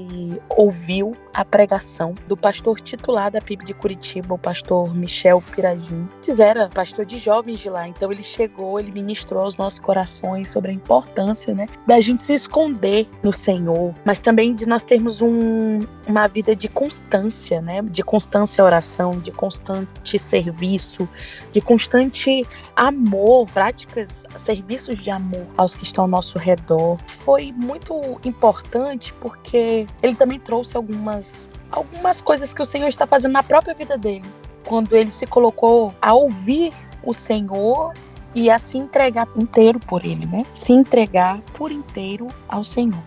ouviu 0.48 1.18
a 1.34 1.44
pregação 1.44 2.16
do 2.30 2.38
pastor 2.38 2.80
titular 2.80 3.30
da 3.30 3.42
PIB 3.42 3.66
de 3.66 3.74
Curitiba, 3.74 4.34
o 4.34 4.38
pastor 4.38 4.96
Michel 4.96 5.44
Piragim. 5.54 6.08
Antes 6.16 6.40
era 6.40 6.70
pastor 6.70 7.04
de 7.04 7.18
jovens 7.18 7.60
de 7.60 7.70
lá, 7.70 7.90
então 7.90 8.10
ele 8.10 8.24
chegou, 8.24 8.80
ele 8.80 8.90
ministrou 8.90 9.44
aos 9.44 9.58
nossos 9.58 9.80
corações 9.80 10.50
sobre 10.50 10.72
a 10.72 10.74
importância, 10.74 11.54
né, 11.54 11.68
da 11.86 12.00
gente 12.00 12.22
se 12.22 12.34
esconder 12.34 13.06
no 13.22 13.34
Senhor, 13.34 13.94
mas 14.06 14.22
também 14.22 14.56
de 14.56 14.66
nós 14.66 14.86
termos 14.86 15.22
um, 15.22 15.82
uma 16.08 16.26
vida 16.28 16.56
de 16.56 16.70
constância, 16.70 17.62
né, 17.62 17.82
de 17.82 18.02
constância 18.02 18.64
oração, 18.64 19.20
de 19.20 19.32
constante 19.32 20.18
serviço, 20.18 21.08
de 21.52 21.60
constante 21.60 22.48
amor, 22.74 23.46
práticas, 23.52 24.24
serviços 24.38 24.98
de 24.98 25.12
amor 25.12 25.46
aos 25.58 25.76
que 25.76 25.84
estão 25.84 26.06
ao 26.06 26.10
nosso 26.10 26.40
redor. 26.40 26.77
Foi 27.08 27.52
muito 27.52 28.20
importante 28.24 29.14
porque 29.14 29.88
ele 30.02 30.16
também 30.16 30.40
trouxe 30.40 30.76
algumas, 30.78 31.50
algumas 31.72 32.22
coisas 32.22 32.54
que 32.54 32.62
o 32.62 32.66
Senhor 32.66 32.88
está 32.88 33.06
fazendo 33.06 33.34
na 33.34 33.44
própria 33.44 33.74
vida 33.74 33.98
dele. 33.98 34.26
Quando 34.66 34.96
ele 34.96 35.10
se 35.10 35.26
colocou 35.26 35.94
a 36.02 36.14
ouvir 36.14 36.74
o 37.04 37.14
Senhor 37.14 37.94
e 38.36 38.50
a 38.50 38.60
se 38.60 38.78
entregar 38.78 39.28
inteiro 39.36 39.80
por 39.80 40.06
ele, 40.06 40.26
né? 40.26 40.44
Se 40.54 40.74
entregar 40.74 41.42
por 41.54 41.72
inteiro 41.72 42.28
ao 42.48 42.64
Senhor. 42.64 43.02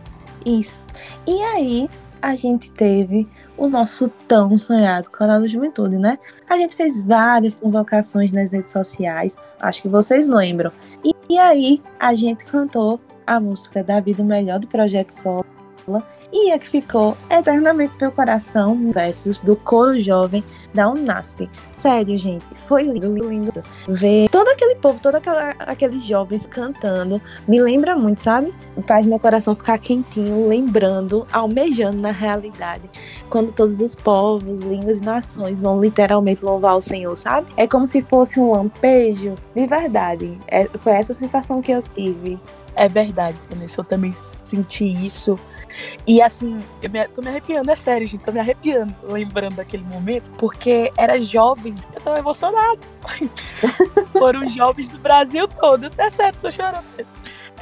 Isso. 0.45 0.81
E 1.27 1.43
aí, 1.43 1.89
a 2.23 2.35
gente 2.35 2.71
teve 2.71 3.29
o 3.57 3.69
nosso 3.69 4.09
tão 4.27 4.59
sonhado 4.59 5.11
canal 5.11 5.41
da 5.41 5.47
juventude, 5.47 5.97
né? 5.97 6.19
A 6.49 6.57
gente 6.57 6.77
fez 6.77 7.03
várias 7.03 7.59
convocações 7.59 8.33
nas 8.33 8.53
redes 8.53 8.73
sociais, 8.73 9.37
acho 9.61 9.83
que 9.83 9.89
vocês 9.89 10.29
lembram. 10.29 10.73
E, 11.05 11.15
e 11.29 11.39
aí, 11.39 11.83
a 11.99 12.15
gente 12.15 12.45
cantou 12.45 13.01
a 13.31 13.39
música 13.39 13.85
da 13.85 14.01
vida 14.01 14.25
melhor 14.25 14.59
do 14.59 14.67
Projeto 14.67 15.11
Sola. 15.11 15.45
E 16.33 16.53
a 16.53 16.59
que 16.59 16.69
ficou 16.69 17.17
eternamente 17.29 17.95
meu 18.01 18.11
coração, 18.13 18.93
versos 18.93 19.39
do 19.41 19.57
coro 19.57 20.01
jovem 20.01 20.45
da 20.73 20.89
Unasp. 20.89 21.49
Sério, 21.77 22.17
gente, 22.17 22.45
foi 22.69 22.85
lindo, 22.85 23.13
lindo, 23.13 23.29
lindo. 23.29 23.63
Ver 23.89 24.29
todo 24.29 24.49
aquele 24.49 24.77
povo, 24.77 25.01
todos 25.01 25.21
aqueles 25.61 26.05
jovens 26.05 26.47
cantando, 26.47 27.21
me 27.49 27.61
lembra 27.61 27.97
muito, 27.97 28.21
sabe? 28.21 28.55
Faz 28.87 29.07
meu 29.07 29.19
coração 29.19 29.57
ficar 29.57 29.79
quentinho, 29.79 30.49
lembrando, 30.49 31.27
almejando 31.33 32.01
na 32.01 32.13
realidade, 32.13 32.89
quando 33.29 33.51
todos 33.51 33.81
os 33.81 33.97
povos, 33.97 34.63
línguas 34.63 34.99
e 34.99 35.05
nações 35.05 35.61
vão 35.61 35.81
literalmente 35.81 36.45
louvar 36.45 36.77
o 36.77 36.83
Senhor, 36.83 37.17
sabe? 37.17 37.49
É 37.57 37.67
como 37.67 37.87
se 37.87 38.03
fosse 38.03 38.39
um 38.39 38.53
lampejo 38.53 39.35
de 39.55 39.67
verdade. 39.67 40.39
É, 40.47 40.67
foi 40.79 40.93
essa 40.93 41.15
sensação 41.15 41.61
que 41.61 41.73
eu 41.73 41.83
tive. 41.83 42.39
É 42.75 42.89
verdade, 42.89 43.37
Vanessa. 43.49 43.81
Eu 43.81 43.85
também 43.85 44.13
senti 44.13 44.87
isso. 44.87 45.39
E 46.07 46.21
assim, 46.21 46.59
eu 46.83 46.91
me, 46.91 47.07
tô 47.09 47.23
me 47.23 47.29
arrepiando, 47.29 47.71
é 47.71 47.75
sério, 47.75 48.07
gente. 48.07 48.25
Tô 48.25 48.33
me 48.33 48.41
arrepiando 48.41 48.95
lembrando 49.05 49.57
daquele 49.57 49.85
momento, 49.85 50.31
porque 50.33 50.93
era 50.97 51.21
jovens. 51.21 51.87
Eu 51.95 52.01
tô 52.01 52.17
emocionada. 52.17 52.79
Foram 54.19 54.49
jovens 54.49 54.89
do 54.89 54.99
Brasil 54.99 55.47
todo. 55.49 55.91
É 55.97 56.11
sério, 56.11 56.39
tô 56.41 56.51
chorando. 56.51 56.85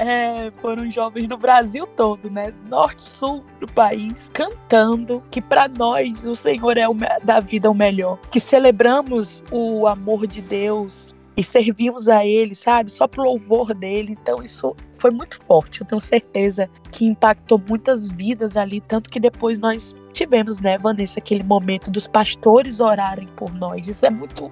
É, 0.01 0.53
foram 0.63 0.89
jovens 0.89 1.27
do 1.27 1.37
Brasil 1.37 1.85
todo, 1.85 2.31
né? 2.31 2.55
Norte, 2.69 3.03
sul 3.03 3.45
do 3.59 3.67
país, 3.67 4.31
cantando 4.33 5.21
que 5.29 5.43
para 5.43 5.67
nós 5.67 6.25
o 6.25 6.37
Senhor 6.37 6.79
é 6.79 6.89
o, 6.89 6.95
da 7.25 7.41
vida 7.41 7.69
o 7.69 7.75
melhor. 7.75 8.17
Que 8.31 8.39
celebramos 8.39 9.43
o 9.51 9.89
amor 9.89 10.29
de 10.29 10.41
Deus 10.41 11.13
e 11.37 11.43
servimos 11.43 12.09
a 12.09 12.25
Ele, 12.25 12.55
sabe? 12.55 12.93
Só 12.93 13.09
pro 13.09 13.25
louvor 13.25 13.75
dele. 13.75 14.17
Então 14.21 14.41
isso 14.41 14.77
foi 14.99 15.11
muito 15.11 15.41
forte. 15.43 15.81
Eu 15.81 15.87
tenho 15.87 16.01
certeza 16.01 16.69
que 16.91 17.05
impactou 17.07 17.61
muitas 17.69 18.09
vidas 18.09 18.57
ali, 18.57 18.81
tanto 18.81 19.09
que 19.11 19.21
depois 19.21 19.59
nós 19.59 19.95
tivemos, 20.13 20.59
né, 20.59 20.77
Vanessa, 20.79 21.21
aquele 21.21 21.45
momento 21.45 21.91
dos 21.91 22.09
pastores 22.09 22.81
orarem 22.81 23.27
por 23.37 23.53
nós. 23.55 23.87
Isso 23.89 24.05
é 24.05 24.11
muito 24.11 24.51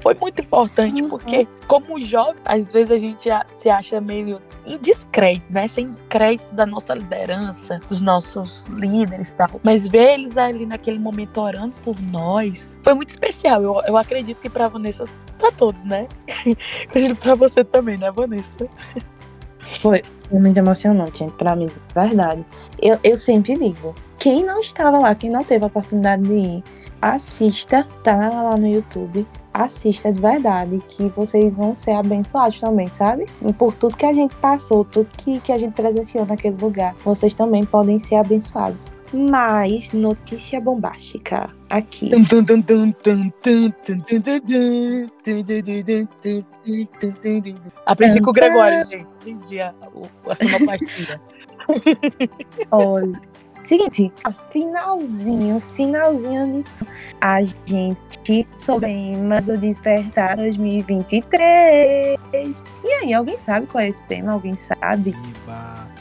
foi 0.00 0.14
muito 0.14 0.40
importante, 0.40 1.02
Uhum. 1.02 1.10
porque 1.10 1.46
como 1.68 2.00
jovem, 2.00 2.40
às 2.44 2.72
vezes 2.72 2.90
a 2.90 2.96
gente 2.96 3.28
se 3.50 3.68
acha 3.68 4.00
meio 4.00 4.40
indiscreto, 4.66 5.42
né, 5.50 5.68
sem 5.68 5.94
crédito 6.08 6.54
da 6.54 6.64
nossa 6.64 6.94
liderança, 6.94 7.78
dos 7.88 8.00
nossos 8.00 8.64
líderes 8.70 9.30
e 9.30 9.36
tal. 9.36 9.60
Mas 9.62 9.86
ver 9.86 10.14
eles 10.14 10.36
ali 10.36 10.64
naquele 10.66 10.98
momento 10.98 11.38
orando 11.40 11.74
por 11.84 12.00
nós 12.00 12.78
foi 12.82 12.94
muito 12.94 13.10
especial. 13.10 13.62
Eu, 13.62 13.80
eu 13.86 13.96
acredito 13.96 14.40
que 14.40 14.48
pra 14.48 14.68
Vanessa, 14.68 15.04
pra 15.38 15.50
todos, 15.52 15.84
né? 15.84 16.08
acredito 16.88 17.16
pra 17.16 17.34
você 17.34 17.62
também, 17.62 17.98
né, 17.98 18.10
Vanessa? 18.10 18.66
Foi 19.82 20.00
muito 20.30 20.56
emocionante, 20.56 21.18
gente, 21.18 21.32
pra 21.32 21.56
mim, 21.56 21.66
de 21.66 21.74
verdade. 21.92 22.46
Eu, 22.80 22.96
eu 23.02 23.16
sempre 23.16 23.56
digo, 23.58 23.96
quem 24.16 24.44
não 24.44 24.60
estava 24.60 24.96
lá, 24.96 25.12
quem 25.12 25.28
não 25.28 25.42
teve 25.42 25.64
a 25.64 25.66
oportunidade 25.66 26.22
de 26.22 26.32
ir, 26.32 26.64
assista, 27.00 27.84
tá 28.04 28.16
lá 28.16 28.56
no 28.56 28.68
YouTube, 28.68 29.26
assista 29.52 30.12
de 30.12 30.20
verdade, 30.20 30.78
que 30.86 31.08
vocês 31.08 31.56
vão 31.56 31.74
ser 31.74 31.94
abençoados 31.96 32.60
também, 32.60 32.88
sabe? 32.90 33.26
Por 33.58 33.74
tudo 33.74 33.96
que 33.96 34.06
a 34.06 34.12
gente 34.12 34.36
passou, 34.36 34.84
tudo 34.84 35.08
que, 35.16 35.40
que 35.40 35.50
a 35.50 35.58
gente 35.58 35.72
presenciou 35.72 36.24
naquele 36.24 36.56
lugar, 36.62 36.94
vocês 37.04 37.34
também 37.34 37.64
podem 37.64 37.98
ser 37.98 38.14
abençoados. 38.14 38.92
Mas, 39.12 39.92
notícia 39.92 40.60
bombástica 40.60 41.50
aqui. 41.68 42.10
Aprendi 47.84 48.20
com 48.20 48.30
o 48.30 48.32
Gregório, 48.32 48.84
gente. 48.86 49.06
Aprendi 49.20 49.60
a, 49.60 49.74
a 50.28 50.34
sonoplastia. 50.34 51.20
Olha. 52.70 53.20
Seguinte, 53.64 54.12
finalzinho, 54.50 55.62
finalzinho 55.76 56.62
de 56.62 56.70
tudo. 56.76 56.90
A 57.20 57.42
gente 57.44 58.48
soubemos 58.58 59.40
do 59.44 59.56
Despertar 59.56 60.36
2023. 60.36 62.18
E 62.84 62.92
aí, 63.00 63.14
alguém 63.14 63.38
sabe 63.38 63.66
qual 63.68 63.82
é 63.82 63.88
esse 63.88 64.02
tema? 64.04 64.32
Alguém 64.32 64.54
sabe? 64.56 65.10
Iba. 65.10 65.91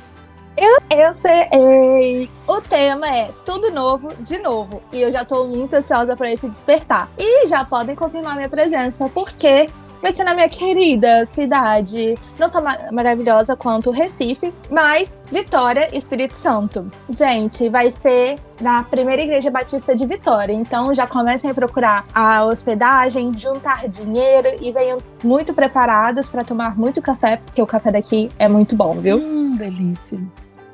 Eu 0.58 1.14
sei. 1.14 2.30
O 2.48 2.62
tema 2.62 3.08
é 3.08 3.32
tudo 3.46 3.72
novo, 3.72 4.10
de 4.20 4.38
novo. 4.40 4.82
E 4.92 5.02
eu 5.02 5.12
já 5.12 5.24
tô 5.26 5.46
muito 5.46 5.74
ansiosa 5.76 6.16
pra 6.16 6.32
esse 6.32 6.48
despertar. 6.48 7.10
E 7.18 7.48
já 7.48 7.64
podem 7.64 7.96
confirmar 7.96 8.36
minha 8.36 8.50
presença, 8.50 9.10
porque 9.14 9.70
vai 10.02 10.12
ser 10.12 10.24
na 10.24 10.34
minha 10.34 10.50
querida 10.50 11.26
cidade, 11.28 12.18
não 12.38 12.50
tão 12.50 12.62
ma- 12.64 12.78
maravilhosa 12.92 13.56
quanto 13.56 13.92
Recife, 13.92 14.52
mas 14.70 15.22
Vitória, 15.32 15.96
Espírito 15.96 16.36
Santo. 16.36 16.90
Gente, 17.10 17.70
vai 17.70 17.90
ser 17.92 18.36
na 18.60 18.84
primeira 18.84 19.22
igreja 19.22 19.50
batista 19.52 19.96
de 19.96 20.06
Vitória. 20.06 20.54
Então 20.54 20.94
já 20.94 21.06
comecem 21.08 21.52
a 21.52 21.54
procurar 21.54 22.06
a 22.14 22.44
hospedagem, 22.44 23.32
juntar 23.38 23.88
dinheiro 23.88 24.50
e 24.60 24.72
venham 24.72 24.98
muito 25.24 25.54
preparados 25.54 26.28
pra 26.30 26.44
tomar 26.44 26.78
muito 26.78 27.02
café, 27.02 27.38
porque 27.38 27.62
o 27.62 27.68
café 27.68 27.92
daqui 27.92 28.30
é 28.40 28.48
muito 28.48 28.76
bom, 28.76 28.94
viu? 28.94 29.18
Hum, 29.18 29.41
delícia. 29.56 30.20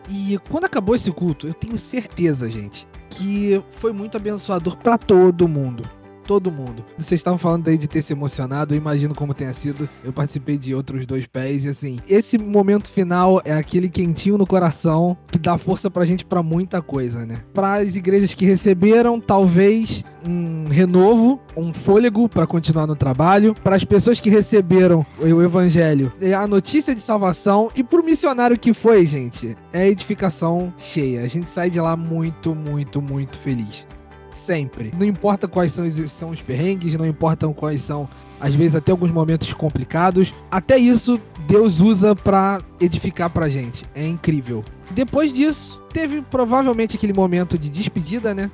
E 0.10 0.40
quando 0.50 0.66
acabou 0.66 0.96
esse 0.96 1.12
culto, 1.12 1.48
eu 1.48 1.54
tenho 1.54 1.78
certeza, 1.78 2.50
gente, 2.50 2.88
que 3.10 3.62
foi 3.72 3.92
muito 3.92 4.18
abençoador 4.18 4.78
pra 4.78 4.98
todo 4.98 5.48
mundo. 5.48 5.90
Todo 6.28 6.52
mundo. 6.52 6.84
Vocês 6.98 7.20
estavam 7.20 7.38
falando 7.38 7.70
aí 7.70 7.78
de 7.78 7.88
ter 7.88 8.02
se 8.02 8.12
emocionado, 8.12 8.74
eu 8.74 8.78
imagino 8.78 9.16
como 9.16 9.34
tenha 9.34 9.54
sido. 9.54 9.88
Eu 10.04 10.12
participei 10.12 10.58
de 10.58 10.76
outros 10.76 11.06
dois 11.06 11.26
pés 11.26 11.64
e 11.64 11.70
assim, 11.70 12.00
esse 12.08 12.38
momento 12.38 12.92
final 12.92 13.42
é 13.46 13.54
aquele 13.54 13.90
quentinho 13.90 14.38
no 14.38 14.46
coração 14.46 15.18
que 15.32 15.40
dá 15.40 15.58
força 15.58 15.90
pra 15.90 16.04
gente 16.04 16.26
pra 16.26 16.44
muita 16.44 16.82
coisa, 16.82 17.26
né? 17.26 17.44
Para 17.54 17.76
as 17.76 17.96
igrejas 17.96 18.34
que 18.34 18.46
receberam, 18.46 19.22
talvez 19.22 20.04
um 20.28 20.66
renovo, 20.70 21.40
um 21.56 21.74
fôlego 21.74 22.28
pra 22.28 22.46
continuar 22.46 22.86
no 22.86 22.96
trabalho, 22.96 23.56
para 23.64 23.78
as 23.78 23.86
pessoas 23.86 24.20
que 24.20 24.30
receberam 24.30 25.06
o 25.20 25.42
evangelho, 25.42 26.12
é 26.20 26.34
a 26.34 26.46
notícia 26.46 26.94
de 26.94 27.00
salvação 27.00 27.72
e 27.74 27.84
pro 27.84 28.04
missionário 28.04 28.60
que 28.60 28.74
foi, 28.74 29.06
gente, 29.06 29.56
é 29.72 29.88
edificação 29.88 30.74
cheia. 30.78 31.22
A 31.22 31.28
gente 31.28 31.50
sai 31.50 31.70
de 31.70 31.80
lá 31.80 31.96
muito, 31.96 32.54
muito, 32.54 33.02
muito 33.02 33.38
feliz. 33.40 33.88
Sempre. 34.48 34.94
Não 34.98 35.06
importa 35.06 35.46
quais 35.46 35.74
são 35.74 35.86
os, 35.86 36.10
são 36.10 36.30
os 36.30 36.42
perrengues, 36.42 36.94
não 36.94 37.06
importam 37.06 37.52
quais 37.52 37.82
são, 37.82 38.08
às 38.40 38.56
vezes, 38.56 38.76
até 38.76 38.94
alguns 38.94 39.12
momentos 39.12 39.54
complicados. 39.54 40.34
Até 40.50 40.78
isso 40.78 41.20
Deus 41.46 41.82
usa 41.82 42.16
pra 42.16 42.62
edificar 42.80 43.30
pra 43.30 43.50
gente. 43.50 43.84
É 43.94 44.08
incrível. 44.08 44.64
Depois 44.92 45.34
disso, 45.34 45.82
teve 45.92 46.22
provavelmente 46.22 46.96
aquele 46.96 47.12
momento 47.12 47.58
de 47.58 47.70
despedida, 47.70 48.34
né? 48.34 48.50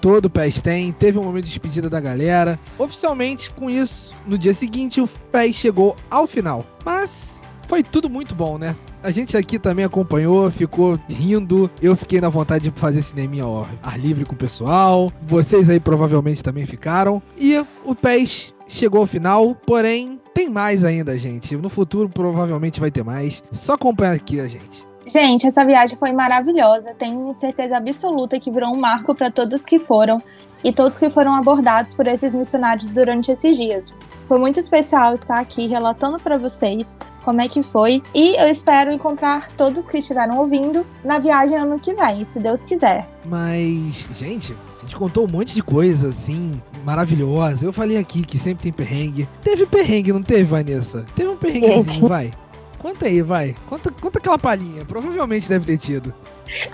Todo 0.00 0.30
PES 0.30 0.62
tem, 0.62 0.92
teve 0.92 1.18
um 1.18 1.24
momento 1.24 1.44
de 1.44 1.50
despedida 1.50 1.90
da 1.90 2.00
galera. 2.00 2.58
Oficialmente, 2.78 3.50
com 3.50 3.68
isso, 3.68 4.14
no 4.26 4.38
dia 4.38 4.54
seguinte, 4.54 4.98
o 4.98 5.06
PES 5.30 5.56
chegou 5.56 5.94
ao 6.10 6.26
final. 6.26 6.64
Mas 6.82 7.42
foi 7.68 7.82
tudo 7.82 8.08
muito 8.08 8.34
bom, 8.34 8.56
né? 8.56 8.74
A 9.04 9.10
gente 9.10 9.36
aqui 9.36 9.58
também 9.58 9.84
acompanhou, 9.84 10.50
ficou 10.50 10.98
rindo. 11.06 11.70
Eu 11.82 11.94
fiquei 11.94 12.22
na 12.22 12.30
vontade 12.30 12.70
de 12.70 12.80
fazer 12.80 13.02
cineminha 13.02 13.44
ao 13.44 13.68
ar 13.82 14.00
livre 14.00 14.24
com 14.24 14.32
o 14.32 14.38
pessoal. 14.38 15.12
Vocês 15.20 15.68
aí 15.68 15.78
provavelmente 15.78 16.42
também 16.42 16.64
ficaram. 16.64 17.22
E 17.36 17.62
o 17.84 17.94
PES 17.94 18.54
chegou 18.66 19.02
ao 19.02 19.06
final, 19.06 19.54
porém 19.66 20.18
tem 20.32 20.48
mais 20.48 20.82
ainda, 20.82 21.18
gente. 21.18 21.54
No 21.54 21.68
futuro 21.68 22.08
provavelmente 22.08 22.80
vai 22.80 22.90
ter 22.90 23.04
mais. 23.04 23.42
Só 23.52 23.74
acompanhar 23.74 24.14
aqui 24.14 24.40
a 24.40 24.48
gente. 24.48 24.86
Gente, 25.06 25.46
essa 25.46 25.66
viagem 25.66 25.98
foi 25.98 26.10
maravilhosa. 26.10 26.94
Tenho 26.94 27.30
certeza 27.34 27.76
absoluta 27.76 28.40
que 28.40 28.50
virou 28.50 28.74
um 28.74 28.80
marco 28.80 29.14
para 29.14 29.30
todos 29.30 29.66
que 29.66 29.78
foram 29.78 30.16
e 30.64 30.72
todos 30.72 30.98
que 30.98 31.10
foram 31.10 31.34
abordados 31.34 31.94
por 31.94 32.06
esses 32.06 32.34
missionários 32.34 32.88
durante 32.88 33.30
esses 33.30 33.54
dias. 33.54 33.92
Foi 34.26 34.38
muito 34.38 34.58
especial 34.58 35.12
estar 35.12 35.38
aqui 35.38 35.66
relatando 35.66 36.18
para 36.18 36.38
vocês 36.38 36.96
como 37.24 37.40
é 37.40 37.48
que 37.48 37.62
foi 37.62 38.02
e 38.14 38.36
eu 38.36 38.48
espero 38.48 38.92
encontrar 38.92 39.50
todos 39.52 39.88
que 39.88 39.98
estiveram 39.98 40.38
ouvindo 40.38 40.86
na 41.04 41.18
viagem 41.18 41.56
ano 41.56 41.78
que 41.78 41.94
vem, 41.94 42.24
se 42.24 42.38
Deus 42.38 42.62
quiser. 42.62 43.08
Mas, 43.26 44.06
gente, 44.16 44.54
a 44.78 44.82
gente 44.82 44.96
contou 44.96 45.24
um 45.24 45.30
monte 45.30 45.54
de 45.54 45.62
coisa 45.62 46.08
assim 46.08 46.52
maravilhosa. 46.84 47.64
Eu 47.64 47.72
falei 47.72 47.96
aqui 47.96 48.22
que 48.24 48.38
sempre 48.38 48.64
tem 48.64 48.72
perrengue. 48.72 49.28
Teve 49.42 49.66
perrengue, 49.66 50.12
não 50.12 50.22
teve, 50.22 50.44
Vanessa? 50.44 51.06
Teve 51.16 51.30
um 51.30 51.36
perrenguezinho, 51.36 52.06
vai. 52.06 52.30
Conta 52.78 53.06
aí, 53.06 53.22
vai. 53.22 53.56
Conta, 53.66 53.90
conta 53.90 54.18
aquela 54.18 54.38
palhinha. 54.38 54.84
Provavelmente 54.84 55.48
deve 55.48 55.64
ter 55.64 55.78
tido. 55.78 56.12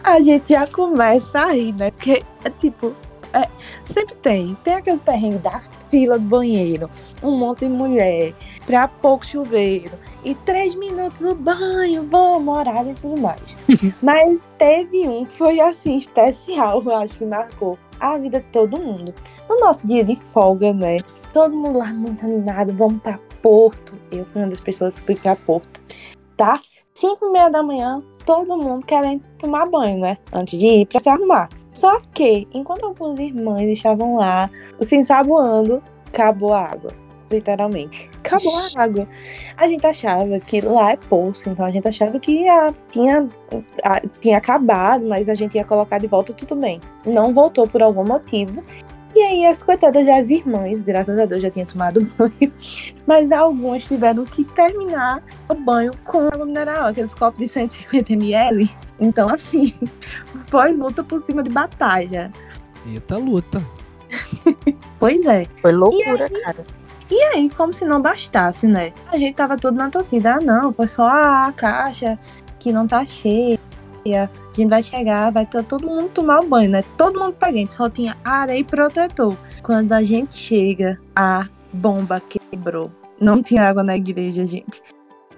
A 0.02 0.20
gente 0.20 0.48
já 0.48 0.66
começa 0.66 1.38
a 1.38 1.52
rir, 1.52 1.72
né? 1.72 1.92
Porque, 1.92 2.24
é 2.44 2.50
tipo, 2.50 2.92
é, 3.32 3.48
sempre 3.84 4.14
tem. 4.16 4.56
Tem 4.64 4.74
aquele 4.74 4.98
perrengue 4.98 5.38
da 5.38 5.62
fila 5.90 6.18
do 6.18 6.24
banheiro, 6.24 6.90
um 7.22 7.36
monte 7.36 7.60
de 7.60 7.68
mulher, 7.68 8.34
pra 8.66 8.88
pouco 8.88 9.26
chuveiro, 9.26 9.92
e 10.24 10.34
três 10.34 10.74
minutos 10.74 11.20
no 11.20 11.34
banho, 11.34 12.06
vamos, 12.08 12.56
horário 12.56 12.92
e 12.92 12.94
tudo 12.94 13.20
mais. 13.20 13.40
Mas 14.02 14.38
teve 14.56 15.08
um 15.08 15.24
que 15.24 15.32
foi 15.32 15.60
assim, 15.60 15.98
especial, 15.98 16.82
eu 16.82 16.94
acho 16.94 17.16
que 17.16 17.24
marcou 17.24 17.78
a 17.98 18.16
vida 18.18 18.40
de 18.40 18.46
todo 18.46 18.78
mundo. 18.78 19.14
No 19.48 19.60
nosso 19.60 19.86
dia 19.86 20.04
de 20.04 20.16
folga, 20.16 20.72
né? 20.72 21.00
Todo 21.32 21.54
mundo 21.54 21.78
lá 21.78 21.92
muito 21.92 22.24
animado, 22.24 22.72
vamos 22.72 23.02
pra 23.02 23.18
Porto. 23.42 23.94
Eu 24.10 24.24
fui 24.26 24.42
uma 24.42 24.50
das 24.50 24.60
pessoas 24.60 24.98
que 24.98 25.06
fui 25.06 25.14
pra 25.16 25.36
Porto, 25.36 25.80
tá? 26.36 26.60
Cinco 26.94 27.26
e 27.26 27.32
meia 27.32 27.48
da 27.48 27.62
manhã, 27.62 28.02
todo 28.26 28.56
mundo 28.56 28.84
querendo 28.84 29.22
tomar 29.38 29.66
banho, 29.66 29.98
né? 29.98 30.18
Antes 30.32 30.58
de 30.58 30.66
ir 30.66 30.86
pra 30.86 31.00
se 31.00 31.08
arrumar. 31.08 31.48
Só 31.80 31.98
que, 32.12 32.46
enquanto 32.52 32.84
algumas 32.84 33.18
irmãs 33.18 33.66
estavam 33.70 34.16
lá, 34.16 34.50
se 34.82 34.96
ensaboando, 34.96 35.82
acabou 36.08 36.52
a 36.52 36.60
água. 36.60 36.92
Literalmente. 37.30 38.10
Acabou 38.18 38.52
a 38.54 38.82
água. 38.82 39.08
A 39.56 39.66
gente 39.66 39.86
achava 39.86 40.38
que 40.40 40.60
lá 40.60 40.92
é 40.92 40.96
poço, 40.96 41.48
então 41.48 41.64
a 41.64 41.70
gente 41.70 41.88
achava 41.88 42.20
que 42.20 42.32
ia, 42.32 42.74
tinha, 42.90 43.26
a, 43.82 43.98
tinha 44.20 44.36
acabado, 44.36 45.06
mas 45.06 45.26
a 45.30 45.34
gente 45.34 45.54
ia 45.54 45.64
colocar 45.64 45.96
de 45.96 46.06
volta 46.06 46.34
tudo 46.34 46.54
bem. 46.54 46.82
Não 47.06 47.32
voltou 47.32 47.66
por 47.66 47.82
algum 47.82 48.04
motivo. 48.04 48.62
E 49.14 49.20
aí 49.20 49.46
as 49.46 49.62
coitadas 49.62 50.06
das 50.06 50.28
irmãs, 50.28 50.80
graças 50.80 51.18
a 51.18 51.24
Deus 51.24 51.42
já 51.42 51.50
tinha 51.50 51.66
tomado 51.66 52.00
banho, 52.16 52.52
mas 53.06 53.32
algumas 53.32 53.84
tiveram 53.84 54.24
que 54.24 54.44
terminar 54.44 55.22
o 55.48 55.54
banho 55.54 55.92
com 56.04 56.28
água 56.28 56.46
mineral, 56.46 56.86
aqueles 56.86 57.14
copos 57.14 57.40
de 57.40 57.48
150 57.48 58.12
ml. 58.12 58.70
Então 59.00 59.28
assim, 59.28 59.74
foi 60.46 60.72
luta 60.72 61.02
por 61.02 61.20
cima 61.20 61.42
de 61.42 61.50
batalha. 61.50 62.30
Eita 62.86 63.16
luta. 63.16 63.60
Pois 64.98 65.24
é. 65.24 65.46
Foi 65.60 65.72
loucura, 65.72 66.28
cara. 66.28 66.64
E 67.10 67.20
aí, 67.34 67.50
como 67.50 67.74
se 67.74 67.84
não 67.84 68.00
bastasse, 68.00 68.66
né? 68.66 68.92
A 69.10 69.16
gente 69.16 69.34
tava 69.34 69.56
todo 69.56 69.74
na 69.74 69.90
torcida. 69.90 70.34
Ah, 70.34 70.40
não, 70.40 70.72
foi 70.72 70.86
só 70.86 71.08
a 71.08 71.52
caixa 71.56 72.18
que 72.58 72.72
não 72.72 72.86
tá 72.86 73.04
cheia. 73.04 73.58
Gente 74.60 74.68
vai 74.68 74.82
chegar, 74.82 75.32
vai 75.32 75.46
ter 75.46 75.64
todo 75.64 75.86
mundo 75.86 76.10
tomar 76.10 76.42
banho, 76.42 76.68
né? 76.68 76.84
Todo 76.98 77.18
mundo 77.18 77.32
pra 77.32 77.50
gente, 77.50 77.72
só 77.72 77.88
tinha 77.88 78.14
areia 78.22 78.58
e 78.58 78.64
protetor. 78.64 79.34
Quando 79.62 79.90
a 79.92 80.02
gente 80.02 80.36
chega, 80.36 81.00
a 81.16 81.48
bomba 81.72 82.20
quebrou. 82.20 82.92
Não 83.18 83.42
tinha 83.42 83.66
água 83.66 83.82
na 83.82 83.96
igreja, 83.96 84.46
gente. 84.46 84.82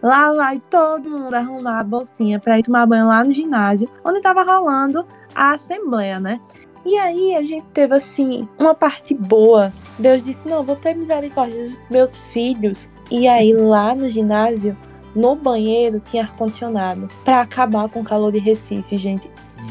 Lá 0.02 0.32
vai 0.32 0.60
todo 0.68 1.08
mundo 1.08 1.32
arrumar 1.34 1.78
a 1.78 1.84
bolsinha 1.84 2.40
pra 2.40 2.58
ir 2.58 2.64
tomar 2.64 2.84
banho 2.84 3.06
lá 3.06 3.22
no 3.22 3.32
ginásio, 3.32 3.88
onde 4.04 4.20
tava 4.20 4.42
rolando 4.42 5.06
a 5.32 5.52
assembleia, 5.52 6.18
né? 6.18 6.40
E 6.84 6.98
aí 6.98 7.36
a 7.36 7.42
gente 7.42 7.66
teve 7.72 7.94
assim 7.94 8.48
uma 8.58 8.74
parte 8.74 9.14
boa. 9.14 9.72
Deus 10.00 10.20
disse: 10.20 10.48
"Não, 10.48 10.64
vou 10.64 10.74
ter 10.74 10.96
misericórdia 10.96 11.62
dos 11.62 11.88
meus 11.88 12.24
filhos". 12.32 12.90
E 13.08 13.28
aí 13.28 13.52
lá 13.52 13.94
no 13.94 14.08
ginásio, 14.08 14.76
no 15.14 15.34
banheiro 15.36 16.00
tinha 16.00 16.22
ar 16.24 16.34
condicionado 16.36 17.08
para 17.24 17.40
acabar 17.40 17.88
com 17.88 18.00
o 18.00 18.04
calor 18.04 18.32
de 18.32 18.38
Recife, 18.38 18.96
gente. 18.96 19.30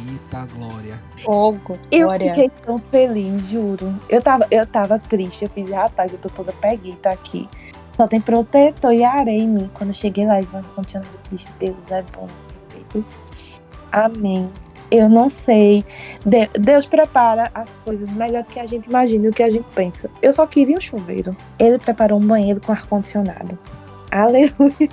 Eita 0.10 0.48
glória. 0.56 1.00
Fogo, 1.24 1.78
Eu 1.92 2.08
glória. 2.08 2.28
fiquei 2.34 2.50
tão 2.66 2.78
feliz, 2.78 3.46
juro. 3.48 3.94
Eu 4.10 4.22
tava, 4.22 4.48
eu 4.50 4.66
tava 4.66 4.98
triste. 5.00 5.44
Eu 5.46 5.50
fiz, 5.50 5.70
rapaz, 5.70 6.12
eu 6.12 6.18
tô 6.20 6.30
toda 6.30 6.52
peguita 6.54 7.10
aqui. 7.10 7.48
Só 7.98 8.08
tem 8.08 8.22
protetor 8.22 8.94
e 8.94 9.04
areia 9.04 9.42
em 9.42 9.48
mim. 9.48 9.70
Quando 9.74 9.90
eu 9.90 9.94
cheguei 9.96 10.26
lá 10.26 10.40
e 10.40 10.46
vi 10.46 10.54
o 10.56 10.58
ar-condicionado, 10.58 11.12
eu 11.32 11.38
disse, 11.38 11.50
Deus 11.60 11.92
é 11.92 12.04
bom. 12.16 12.28
Amém. 13.92 14.50
Eu 14.90 15.08
não 15.10 15.30
sei. 15.30 15.86
De- 16.26 16.50
Deus 16.60 16.86
prepara 16.86 17.50
as 17.54 17.78
coisas 17.80 18.10
melhor 18.10 18.44
do 18.44 18.48
que 18.52 18.60
a 18.60 18.66
gente 18.66 18.88
imagina 18.90 19.26
e 19.26 19.30
o 19.30 19.34
que 19.34 19.44
a 19.44 19.50
gente 19.50 19.66
pensa. 19.76 20.10
Eu 20.22 20.34
só 20.34 20.46
queria 20.46 20.78
um 20.78 20.82
chuveiro. 20.82 21.36
Ele 21.60 21.78
preparou 21.78 22.20
um 22.20 22.26
banheiro 22.26 22.60
com 22.62 22.72
ar-condicionado. 22.72 23.58
Aleluia. 24.10 24.90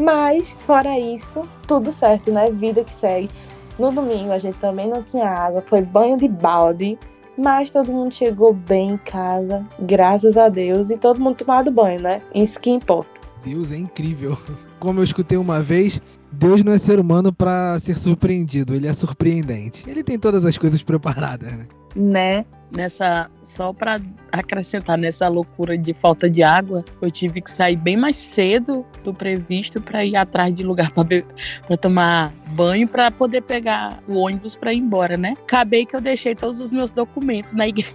Mas, 0.00 0.56
fora 0.60 0.98
isso, 0.98 1.42
tudo 1.66 1.90
certo, 1.90 2.30
né? 2.30 2.50
Vida 2.50 2.84
que 2.84 2.94
segue. 2.94 3.30
No 3.78 3.90
domingo 3.92 4.32
a 4.32 4.38
gente 4.38 4.58
também 4.58 4.88
não 4.88 5.02
tinha 5.02 5.28
água, 5.28 5.62
foi 5.66 5.82
banho 5.82 6.16
de 6.16 6.28
balde. 6.28 6.98
Mas 7.38 7.70
todo 7.70 7.92
mundo 7.92 8.14
chegou 8.14 8.54
bem 8.54 8.92
em 8.92 8.96
casa, 8.96 9.62
graças 9.78 10.38
a 10.38 10.48
Deus, 10.48 10.88
e 10.90 10.96
todo 10.96 11.20
mundo 11.20 11.36
tomado 11.36 11.70
banho, 11.70 12.00
né? 12.00 12.22
Isso 12.34 12.58
que 12.58 12.70
importa. 12.70 13.20
Deus 13.44 13.70
é 13.70 13.76
incrível. 13.76 14.38
Como 14.80 15.00
eu 15.00 15.04
escutei 15.04 15.36
uma 15.36 15.60
vez, 15.60 16.00
Deus 16.32 16.64
não 16.64 16.72
é 16.72 16.78
ser 16.78 16.98
humano 16.98 17.32
pra 17.32 17.78
ser 17.78 17.98
surpreendido, 17.98 18.74
ele 18.74 18.88
é 18.88 18.94
surpreendente. 18.94 19.84
Ele 19.86 20.02
tem 20.02 20.18
todas 20.18 20.46
as 20.46 20.56
coisas 20.56 20.82
preparadas, 20.82 21.52
né? 21.52 21.66
Né? 21.94 22.44
Nessa, 22.70 23.30
só 23.42 23.72
pra 23.72 24.00
acrescentar 24.32 24.98
nessa 24.98 25.28
loucura 25.28 25.78
de 25.78 25.94
falta 25.94 26.28
de 26.28 26.42
água, 26.42 26.84
eu 27.00 27.10
tive 27.10 27.40
que 27.40 27.50
sair 27.50 27.76
bem 27.76 27.96
mais 27.96 28.16
cedo 28.16 28.84
do 29.04 29.14
previsto 29.14 29.80
pra 29.80 30.04
ir 30.04 30.16
atrás 30.16 30.54
de 30.54 30.64
lugar 30.64 30.90
pra 31.66 31.76
tomar 31.76 32.32
banho 32.48 32.88
pra 32.88 33.10
poder 33.10 33.42
pegar 33.42 34.02
o 34.08 34.16
ônibus 34.16 34.56
pra 34.56 34.72
ir 34.72 34.78
embora, 34.78 35.16
né? 35.16 35.34
Acabei 35.44 35.86
que 35.86 35.94
eu 35.94 36.00
deixei 36.00 36.34
todos 36.34 36.60
os 36.60 36.72
meus 36.72 36.92
documentos 36.92 37.54
na 37.54 37.68
igreja. 37.68 37.94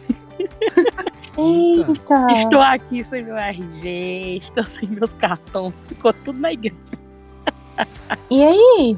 Eita. 1.38 2.28
Estou 2.34 2.62
aqui 2.62 3.04
sem 3.04 3.24
meu 3.24 3.38
RG, 3.38 4.38
estou 4.42 4.64
sem 4.64 4.90
meus 4.90 5.14
cartões, 5.14 5.88
ficou 5.88 6.14
tudo 6.14 6.40
na 6.40 6.54
igreja. 6.54 6.76
E 8.30 8.44
aí? 8.44 8.98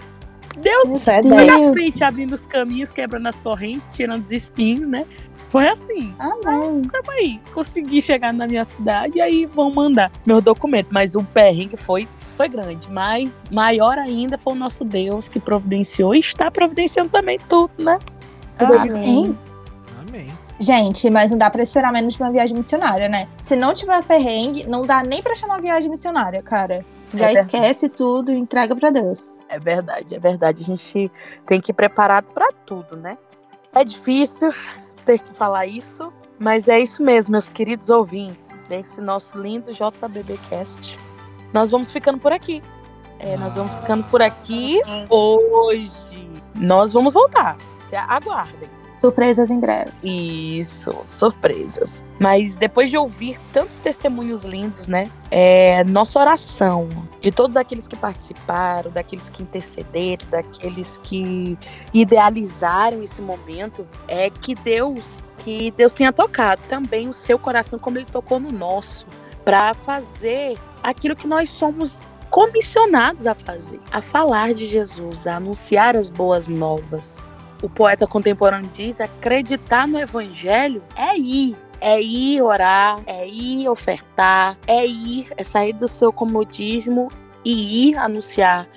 Deus 0.58 1.04
foi 1.04 1.22
Deus. 1.22 1.48
na 1.48 1.72
frente, 1.74 2.04
abrindo 2.04 2.34
os 2.34 2.46
caminhos, 2.46 2.92
quebrando 2.92 3.28
as 3.28 3.40
correntes, 3.40 3.84
tirando 3.96 4.22
os 4.22 4.32
espinhos, 4.32 4.88
né? 4.88 5.06
Foi 5.54 5.68
assim. 5.68 6.16
Amém. 6.18 6.82
Calma 6.82 7.14
aí, 7.14 7.40
consegui 7.54 8.02
chegar 8.02 8.34
na 8.34 8.48
minha 8.48 8.66
cidade 8.66 9.20
e 9.20 9.22
aí 9.22 9.46
vão 9.46 9.72
mandar 9.72 10.12
meu 10.26 10.42
documento. 10.42 10.88
Mas 10.90 11.14
o 11.14 11.24
perrengue 11.24 11.78
foi, 11.78 12.08
foi 12.36 12.50
grande. 12.50 12.90
Mas 12.90 13.44
maior 13.52 14.00
ainda 14.00 14.36
foi 14.36 14.54
o 14.54 14.56
nosso 14.56 14.84
Deus 14.84 15.30
que 15.30 15.40
providenciou 15.40 16.16
e 16.16 16.18
está 16.18 16.50
providenciando 16.50 17.12
também 17.12 17.38
tudo, 17.38 17.72
né? 17.78 18.00
Amém. 18.58 19.30
Amém. 20.02 20.34
Gente, 20.60 21.08
mas 21.12 21.30
não 21.30 21.38
dá 21.38 21.52
pra 21.52 21.62
esperar 21.62 21.94
menos 21.94 22.16
de 22.16 22.24
uma 22.24 22.32
viagem 22.32 22.58
missionária, 22.58 23.08
né? 23.08 23.28
Se 23.40 23.56
não 23.56 23.76
tiver 23.76 24.04
perrengue, 24.06 24.66
não 24.68 24.82
dá 24.82 25.04
nem 25.04 25.22
pra 25.22 25.36
chamar 25.36 25.62
viagem 25.62 25.88
missionária, 25.88 26.42
cara. 26.42 26.84
Já 27.14 27.30
É 27.30 27.34
esquece 27.34 27.90
tudo 27.90 28.34
e 28.34 28.40
entrega 28.40 28.76
pra 28.76 28.90
Deus. 28.90 29.32
É 29.48 29.60
verdade, 29.60 30.16
é 30.16 30.20
verdade. 30.20 30.64
A 30.64 30.66
gente 30.66 31.12
tem 31.46 31.62
que 31.62 31.70
ir 31.70 31.76
preparado 31.76 32.26
para 32.34 32.48
tudo, 32.66 32.98
né? 32.98 33.20
É 33.76 33.84
difícil 33.84 34.52
ter 35.04 35.20
que 35.20 35.34
falar 35.34 35.66
isso, 35.66 36.12
mas 36.40 36.68
é 36.68 36.80
isso 36.80 37.04
mesmo, 37.04 37.32
meus 37.32 37.50
queridos 37.50 37.90
ouvintes, 37.90 38.50
desse 38.68 39.02
nosso 39.02 39.38
lindo 39.38 39.72
JBBcast. 39.72 40.98
Nós 41.54 41.70
vamos 41.72 41.92
ficando 41.92 42.20
por 42.20 42.32
aqui. 42.32 42.62
É, 43.20 43.38
nós 43.38 43.56
vamos 43.56 43.74
ficando 43.76 44.04
por 44.06 44.22
aqui 44.22 44.82
hoje. 45.10 45.92
Nós 46.56 46.92
vamos 46.92 47.14
voltar. 47.14 47.58
Se 47.90 47.96
aguardem. 47.96 48.83
Surpresas 49.04 49.52
em 49.52 49.60
breve. 49.60 49.92
Isso, 50.02 50.96
surpresas. 51.06 52.02
Mas 52.22 52.56
depois 52.56 52.90
de 52.90 52.98
ouvir 52.98 53.38
tantos 53.52 53.76
testemunhos 53.76 54.46
lindos, 54.46 54.88
né? 54.88 55.12
É, 55.30 55.84
nossa 55.84 56.18
oração 56.18 56.88
de 57.20 57.30
todos 57.30 57.58
aqueles 57.58 57.86
que 57.86 57.98
participaram, 57.98 58.90
daqueles 58.90 59.30
que 59.30 59.44
intercederam, 59.44 60.26
daqueles 60.30 60.98
que 61.04 61.58
idealizaram 61.94 63.04
esse 63.04 63.22
momento, 63.22 63.86
é 64.08 64.30
que 64.30 64.56
Deus, 64.56 65.22
que 65.40 65.72
Deus 65.72 65.94
tenha 65.94 66.14
tocado 66.14 66.62
também 66.70 67.10
o 67.10 67.14
seu 67.14 67.38
coração 67.38 67.78
como 67.78 67.98
ele 67.98 68.08
tocou 68.10 68.40
no 68.40 68.54
nosso, 68.54 69.06
para 69.44 69.74
fazer 69.74 70.58
aquilo 70.82 71.14
que 71.14 71.28
nós 71.28 71.50
somos 71.50 72.00
comissionados 72.30 73.28
a 73.28 73.36
fazer, 73.36 73.82
a 73.92 74.02
falar 74.02 74.54
de 74.54 74.66
Jesus, 74.66 75.28
a 75.28 75.36
anunciar 75.36 75.98
as 75.98 76.10
boas 76.10 76.48
novas. 76.48 77.20
O 77.64 77.70
poeta 77.70 78.06
contemporâneo 78.06 78.70
diz: 78.74 79.00
acreditar 79.00 79.88
no 79.88 79.98
evangelho 79.98 80.84
é 80.98 81.18
ir, 81.18 81.56
é 81.80 82.00
ir 82.02 82.42
orar, 82.42 83.02
é 83.08 83.26
ir 83.26 83.70
ofertar, 83.70 84.58
é 84.68 84.86
ir, 84.86 85.28
é 85.38 85.44
sair 85.46 85.72
do 85.72 85.88
seu 85.88 86.12
comodismo 86.12 87.08
e 87.46 87.90
ir 87.90 87.98
anunciar 87.98 88.68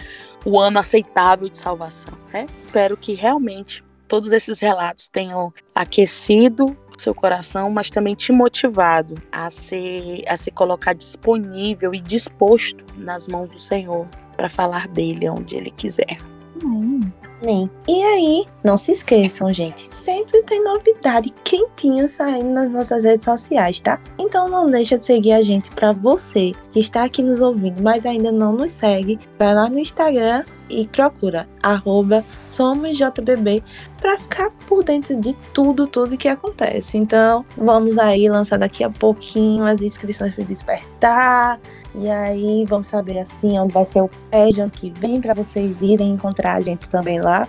o 0.45 0.61
ano 0.61 0.79
aceitável 0.79 1.49
de 1.49 1.57
salvação. 1.57 2.17
Né? 2.33 2.47
Espero 2.65 2.97
que 2.97 3.13
realmente 3.13 3.85
todos 4.07 4.31
esses 4.31 4.61
relatos 4.61 5.09
tenham 5.09 5.53
aquecido 5.75 6.77
seu 6.97 7.15
coração, 7.15 7.71
mas 7.71 7.91
também 7.91 8.15
te 8.15 8.33
motivado 8.33 9.21
a 9.31 9.51
se, 9.51 10.25
a 10.27 10.37
se 10.37 10.51
colocar 10.51 10.95
disponível 10.95 11.93
e 11.93 12.01
disposto 12.01 12.85
nas 12.99 13.29
mãos 13.29 13.51
do 13.51 13.59
Senhor 13.59 14.07
para 14.37 14.49
falar 14.49 14.89
dele 14.89 15.29
onde 15.29 15.57
ele 15.57 15.71
quiser. 15.71 16.17
Amém. 16.63 17.71
E 17.87 18.03
aí, 18.03 18.47
não 18.65 18.79
se 18.79 18.93
esqueçam, 18.93 19.53
gente, 19.53 19.83
sempre 19.93 20.43
tem 20.43 20.63
novidade 20.65 21.33
quentinha 21.45 22.09
saindo 22.09 22.51
nas 22.51 22.71
nossas 22.71 23.05
redes 23.05 23.25
sociais, 23.25 23.81
tá? 23.81 24.01
Então 24.19 24.49
não 24.49 24.71
deixa 24.71 24.97
de 24.97 25.05
seguir 25.05 25.33
a 25.33 25.43
gente 25.43 25.71
para 25.71 25.93
você 25.93 26.55
que 26.73 26.81
está 26.81 27.05
aqui 27.05 27.23
nos 27.23 27.41
ouvindo, 27.41 27.83
mas 27.83 28.07
ainda 28.07 28.33
não 28.33 28.53
nos 28.53 28.71
segue, 28.71 29.19
vai 29.39 29.55
lá 29.55 29.69
no 29.69 29.79
Instagram 29.79 30.45
e 30.69 30.87
procura 30.89 31.49
arroba 31.63 32.25
somosjbb 32.51 33.63
para 34.01 34.19
ficar 34.19 34.51
por 34.67 34.83
dentro 34.83 35.17
de 35.21 35.35
tudo, 35.53 35.87
tudo 35.87 36.17
que 36.17 36.29
acontece. 36.29 36.97
Então, 36.97 37.45
vamos 37.57 37.99
aí 37.99 38.29
lançar 38.29 38.59
daqui 38.59 38.83
a 38.83 38.91
pouquinho 38.91 39.65
as 39.65 39.81
inscrições 39.81 40.35
para 40.35 40.45
despertar. 40.45 41.61
E 41.99 42.11
aí, 42.11 42.65
vamos 42.69 42.89
saber 42.89 43.19
assim 43.19 43.59
onde 43.59 43.73
vai 43.73 43.87
ser 43.87 44.03
o 44.03 44.11
pé 44.31 44.53
de 44.53 44.61
ano 44.61 44.71
que 44.71 44.91
vem 44.91 45.19
para 45.21 45.33
vocês 45.33 45.75
irem 45.81 46.11
encontrar 46.11 46.55
a 46.55 46.61
gente 46.61 46.89
também 46.91 47.21
lá. 47.21 47.49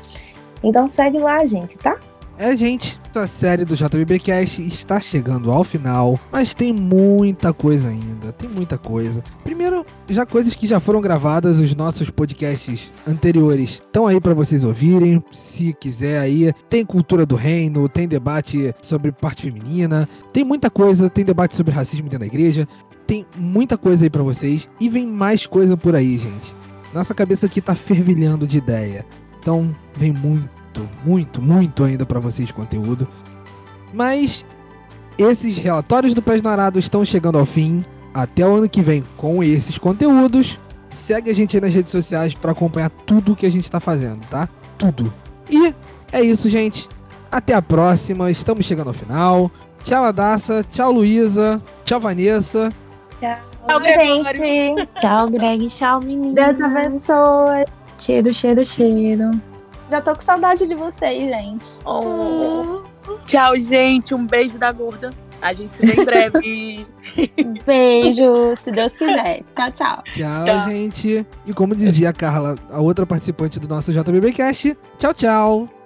Então, 0.63 0.87
segue 0.87 1.19
lá, 1.19 1.45
gente, 1.45 1.77
tá? 1.77 1.99
É, 2.39 2.55
gente, 2.55 2.99
essa 3.09 3.25
série 3.25 3.65
do 3.65 3.75
JBBcast 3.75 4.61
está 4.61 4.99
chegando 4.99 5.51
ao 5.51 5.63
final, 5.63 6.19
mas 6.31 6.53
tem 6.53 6.71
muita 6.71 7.51
coisa 7.51 7.89
ainda, 7.89 8.31
tem 8.31 8.47
muita 8.47 8.77
coisa. 8.77 9.23
Primeiro, 9.43 9.83
já 10.07 10.23
coisas 10.23 10.53
que 10.53 10.67
já 10.67 10.79
foram 10.79 11.01
gravadas, 11.01 11.57
os 11.59 11.73
nossos 11.73 12.11
podcasts 12.11 12.91
anteriores 13.07 13.71
estão 13.71 14.05
aí 14.05 14.21
para 14.21 14.35
vocês 14.35 14.63
ouvirem, 14.63 15.23
se 15.31 15.73
quiser 15.73 16.19
aí. 16.19 16.53
Tem 16.69 16.85
cultura 16.85 17.25
do 17.25 17.35
reino, 17.35 17.89
tem 17.89 18.07
debate 18.07 18.71
sobre 18.83 19.11
parte 19.11 19.41
feminina, 19.41 20.07
tem 20.31 20.43
muita 20.43 20.69
coisa, 20.69 21.09
tem 21.09 21.25
debate 21.25 21.55
sobre 21.55 21.73
racismo 21.73 22.07
dentro 22.07 22.19
da 22.19 22.27
igreja, 22.27 22.67
tem 23.07 23.25
muita 23.35 23.79
coisa 23.79 24.05
aí 24.05 24.11
para 24.11 24.21
vocês 24.21 24.69
e 24.79 24.87
vem 24.87 25.07
mais 25.07 25.47
coisa 25.47 25.75
por 25.75 25.95
aí, 25.95 26.19
gente. 26.19 26.55
Nossa 26.93 27.15
cabeça 27.15 27.47
aqui 27.47 27.61
tá 27.61 27.73
fervilhando 27.73 28.45
de 28.45 28.57
ideia. 28.57 29.03
Então, 29.39 29.73
vem 29.97 30.11
muito 30.11 30.56
muito, 30.77 31.41
muito, 31.41 31.41
muito 31.41 31.83
ainda 31.83 32.05
para 32.05 32.19
vocês 32.19 32.51
conteúdo. 32.51 33.07
Mas 33.93 34.45
esses 35.17 35.57
relatórios 35.57 36.13
do 36.13 36.21
Pés 36.21 36.41
no 36.41 36.49
Arado 36.49 36.77
estão 36.77 37.03
chegando 37.03 37.37
ao 37.37 37.45
fim. 37.45 37.83
Até 38.13 38.45
o 38.47 38.55
ano 38.55 38.69
que 38.69 38.81
vem 38.81 39.03
com 39.15 39.43
esses 39.43 39.77
conteúdos. 39.77 40.59
Segue 40.89 41.29
a 41.29 41.35
gente 41.35 41.55
aí 41.55 41.61
nas 41.61 41.73
redes 41.73 41.91
sociais 41.91 42.33
para 42.33 42.51
acompanhar 42.51 42.89
tudo 42.89 43.35
que 43.35 43.45
a 43.45 43.51
gente 43.51 43.65
está 43.65 43.79
fazendo, 43.79 44.25
tá? 44.27 44.49
Tudo. 44.77 45.13
E 45.49 45.73
é 46.11 46.21
isso, 46.21 46.49
gente. 46.49 46.89
Até 47.31 47.53
a 47.53 47.61
próxima. 47.61 48.31
Estamos 48.31 48.65
chegando 48.65 48.87
ao 48.87 48.93
final. 48.93 49.51
Tchau, 49.83 50.03
Adassa. 50.03 50.65
Tchau, 50.71 50.91
Luísa. 50.91 51.61
Tchau, 51.85 51.99
Vanessa. 51.99 52.71
Tchau, 53.19 53.81
gente. 54.35 54.89
Tchau, 54.99 55.29
Greg. 55.29 55.67
Tchau, 55.67 56.01
meninas. 56.01 56.57
Deus 56.57 56.61
abençoe. 56.61 57.65
Cheiro, 57.97 58.33
cheiro, 58.33 58.65
cheiro. 58.65 59.56
Já 59.89 60.01
tô 60.01 60.13
com 60.13 60.21
saudade 60.21 60.67
de 60.67 60.75
vocês, 60.75 61.29
gente. 61.29 61.79
Oh. 61.85 62.81
Tchau, 63.25 63.57
gente. 63.59 64.13
Um 64.13 64.25
beijo 64.25 64.57
da 64.57 64.71
gorda. 64.71 65.11
A 65.41 65.53
gente 65.53 65.75
se 65.75 65.85
vê 65.85 66.01
em 66.01 66.05
breve. 66.05 66.87
Beijo, 67.65 68.55
se 68.55 68.71
Deus 68.71 68.95
quiser. 68.95 69.43
Tchau, 69.55 69.71
tchau. 69.71 70.03
Tchau, 70.11 70.45
Tchau. 70.45 70.69
gente. 70.69 71.27
E 71.45 71.53
como 71.53 71.75
dizia 71.75 72.09
a 72.09 72.13
Carla, 72.13 72.55
a 72.71 72.79
outra 72.79 73.05
participante 73.05 73.59
do 73.59 73.67
nosso 73.67 73.93
JBBcast, 73.93 74.75
tchau, 74.97 75.13
tchau. 75.13 75.76